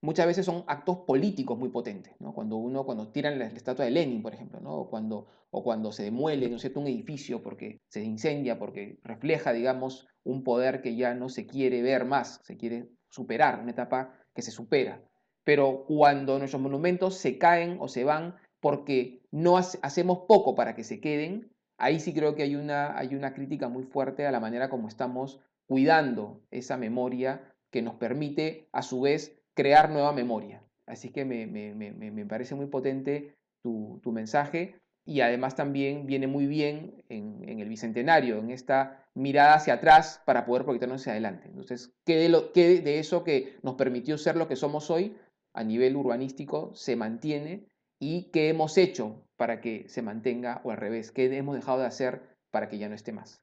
muchas 0.00 0.26
veces 0.26 0.46
son 0.46 0.64
actos 0.68 0.98
políticos 0.98 1.58
muy 1.58 1.68
potentes, 1.68 2.14
¿no? 2.20 2.32
Cuando 2.32 2.56
uno, 2.56 2.84
cuando 2.84 3.08
tiran 3.08 3.38
la, 3.38 3.46
estatua 3.46 3.84
de 3.84 3.90
Lenin, 3.90 4.22
por 4.22 4.34
ejemplo, 4.34 4.60
¿no? 4.60 4.74
O 4.74 4.88
cuando, 4.88 5.26
o 5.50 5.64
cuando 5.64 5.90
se 5.90 6.04
demuele, 6.04 6.48
¿no 6.48 6.58
un 6.76 6.86
edificio 6.86 7.42
porque 7.42 7.80
se 7.88 8.02
incendia, 8.04 8.58
porque 8.58 9.00
refleja, 9.02 9.52
digamos, 9.52 10.06
un 10.24 10.44
poder 10.44 10.80
que 10.80 10.94
ya 10.94 11.14
no 11.14 11.28
se 11.28 11.46
quiere 11.46 11.82
ver 11.82 12.04
más, 12.04 12.40
se 12.44 12.56
quiere 12.56 12.88
superar, 13.08 13.60
una 13.60 13.72
etapa 13.72 14.14
que 14.32 14.42
se 14.42 14.52
supera 14.52 15.02
pero 15.44 15.84
cuando 15.86 16.38
nuestros 16.38 16.62
monumentos 16.62 17.16
se 17.16 17.38
caen 17.38 17.76
o 17.80 17.88
se 17.88 18.04
van 18.04 18.36
porque 18.60 19.22
no 19.30 19.56
hacemos 19.56 20.20
poco 20.28 20.54
para 20.54 20.74
que 20.74 20.84
se 20.84 21.00
queden, 21.00 21.50
ahí 21.78 21.98
sí 21.98 22.14
creo 22.14 22.36
que 22.36 22.44
hay 22.44 22.54
una, 22.54 22.96
hay 22.96 23.14
una 23.14 23.34
crítica 23.34 23.68
muy 23.68 23.82
fuerte 23.82 24.26
a 24.26 24.30
la 24.30 24.40
manera 24.40 24.70
como 24.70 24.88
estamos 24.88 25.40
cuidando 25.66 26.40
esa 26.50 26.76
memoria 26.76 27.52
que 27.72 27.82
nos 27.82 27.94
permite 27.94 28.68
a 28.72 28.82
su 28.82 29.00
vez 29.00 29.36
crear 29.54 29.90
nueva 29.90 30.12
memoria. 30.12 30.62
Así 30.86 31.10
que 31.10 31.24
me, 31.24 32.26
parece 32.26 32.54
muy 32.54 32.66
potente 32.66 33.34
tu, 33.62 34.00
mensaje 34.12 34.76
y 35.04 35.20
además 35.20 35.56
también 35.56 36.06
viene 36.06 36.26
muy 36.26 36.46
bien 36.46 37.02
en, 37.08 37.48
en, 37.48 37.58
el 37.58 37.68
Bicentenario, 37.68 38.38
en 38.38 38.50
esta 38.50 39.04
mirada 39.14 39.54
hacia 39.54 39.74
atrás 39.74 40.22
para 40.24 40.44
poder 40.44 40.64
proyectarnos 40.64 41.00
hacia 41.00 41.12
adelante. 41.12 41.48
Entonces, 41.48 41.92
¿qué 42.04 42.16
de, 42.16 42.28
lo, 42.28 42.52
qué 42.52 42.80
de 42.80 42.98
eso 42.98 43.24
que 43.24 43.56
nos 43.62 43.74
permitió 43.74 44.18
ser 44.18 44.36
lo 44.36 44.46
que 44.48 44.56
somos 44.56 44.90
hoy 44.90 45.16
a 45.54 45.64
nivel 45.64 45.96
urbanístico 45.96 46.74
se 46.74 46.96
mantiene 46.96 47.66
y 47.98 48.30
qué 48.30 48.48
hemos 48.48 48.78
hecho 48.78 49.24
para 49.36 49.60
que 49.60 49.88
se 49.88 50.02
mantenga 50.02 50.60
o 50.64 50.70
al 50.70 50.76
revés, 50.76 51.12
qué 51.12 51.34
hemos 51.36 51.54
dejado 51.54 51.80
de 51.80 51.86
hacer 51.86 52.22
para 52.50 52.68
que 52.68 52.78
ya 52.78 52.88
no 52.88 52.94
esté 52.94 53.12
más. 53.12 53.42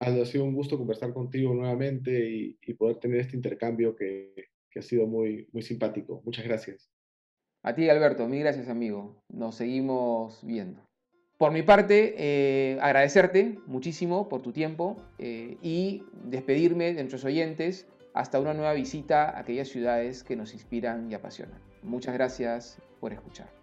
Aldo, 0.00 0.22
ha 0.22 0.26
sido 0.26 0.44
un 0.44 0.54
gusto 0.54 0.78
conversar 0.78 1.12
contigo 1.12 1.54
nuevamente 1.54 2.56
y, 2.60 2.74
poder 2.74 2.96
tener 2.96 3.20
este 3.20 3.36
intercambio 3.36 3.94
que, 3.94 4.32
ha 4.74 4.82
sido 4.82 5.06
muy, 5.06 5.48
muy 5.52 5.62
simpático. 5.62 6.22
Muchas 6.24 6.44
gracias. 6.46 6.90
A 7.62 7.74
ti, 7.74 7.88
Alberto, 7.90 8.26
mil 8.26 8.40
gracias, 8.40 8.68
amigo. 8.68 9.22
Nos 9.28 9.56
seguimos 9.56 10.40
viendo. 10.42 10.80
Por 11.36 11.52
mi 11.52 11.62
parte, 11.62 12.14
eh, 12.16 12.78
agradecerte 12.80 13.58
muchísimo 13.66 14.28
por 14.28 14.42
tu 14.42 14.52
tiempo 14.52 14.96
eh, 15.18 15.56
y 15.62 16.02
despedirme 16.24 16.94
de 16.94 17.02
nuestros 17.02 17.24
oyentes 17.24 17.86
hasta 18.14 18.40
una 18.40 18.54
nueva 18.54 18.72
visita 18.72 19.30
a 19.30 19.40
aquellas 19.40 19.68
ciudades 19.68 20.24
que 20.24 20.36
nos 20.36 20.54
inspiran 20.54 21.10
y 21.10 21.14
apasionan. 21.14 21.60
Muchas 21.82 22.14
gracias 22.14 22.78
por 23.00 23.12
escuchar. 23.12 23.59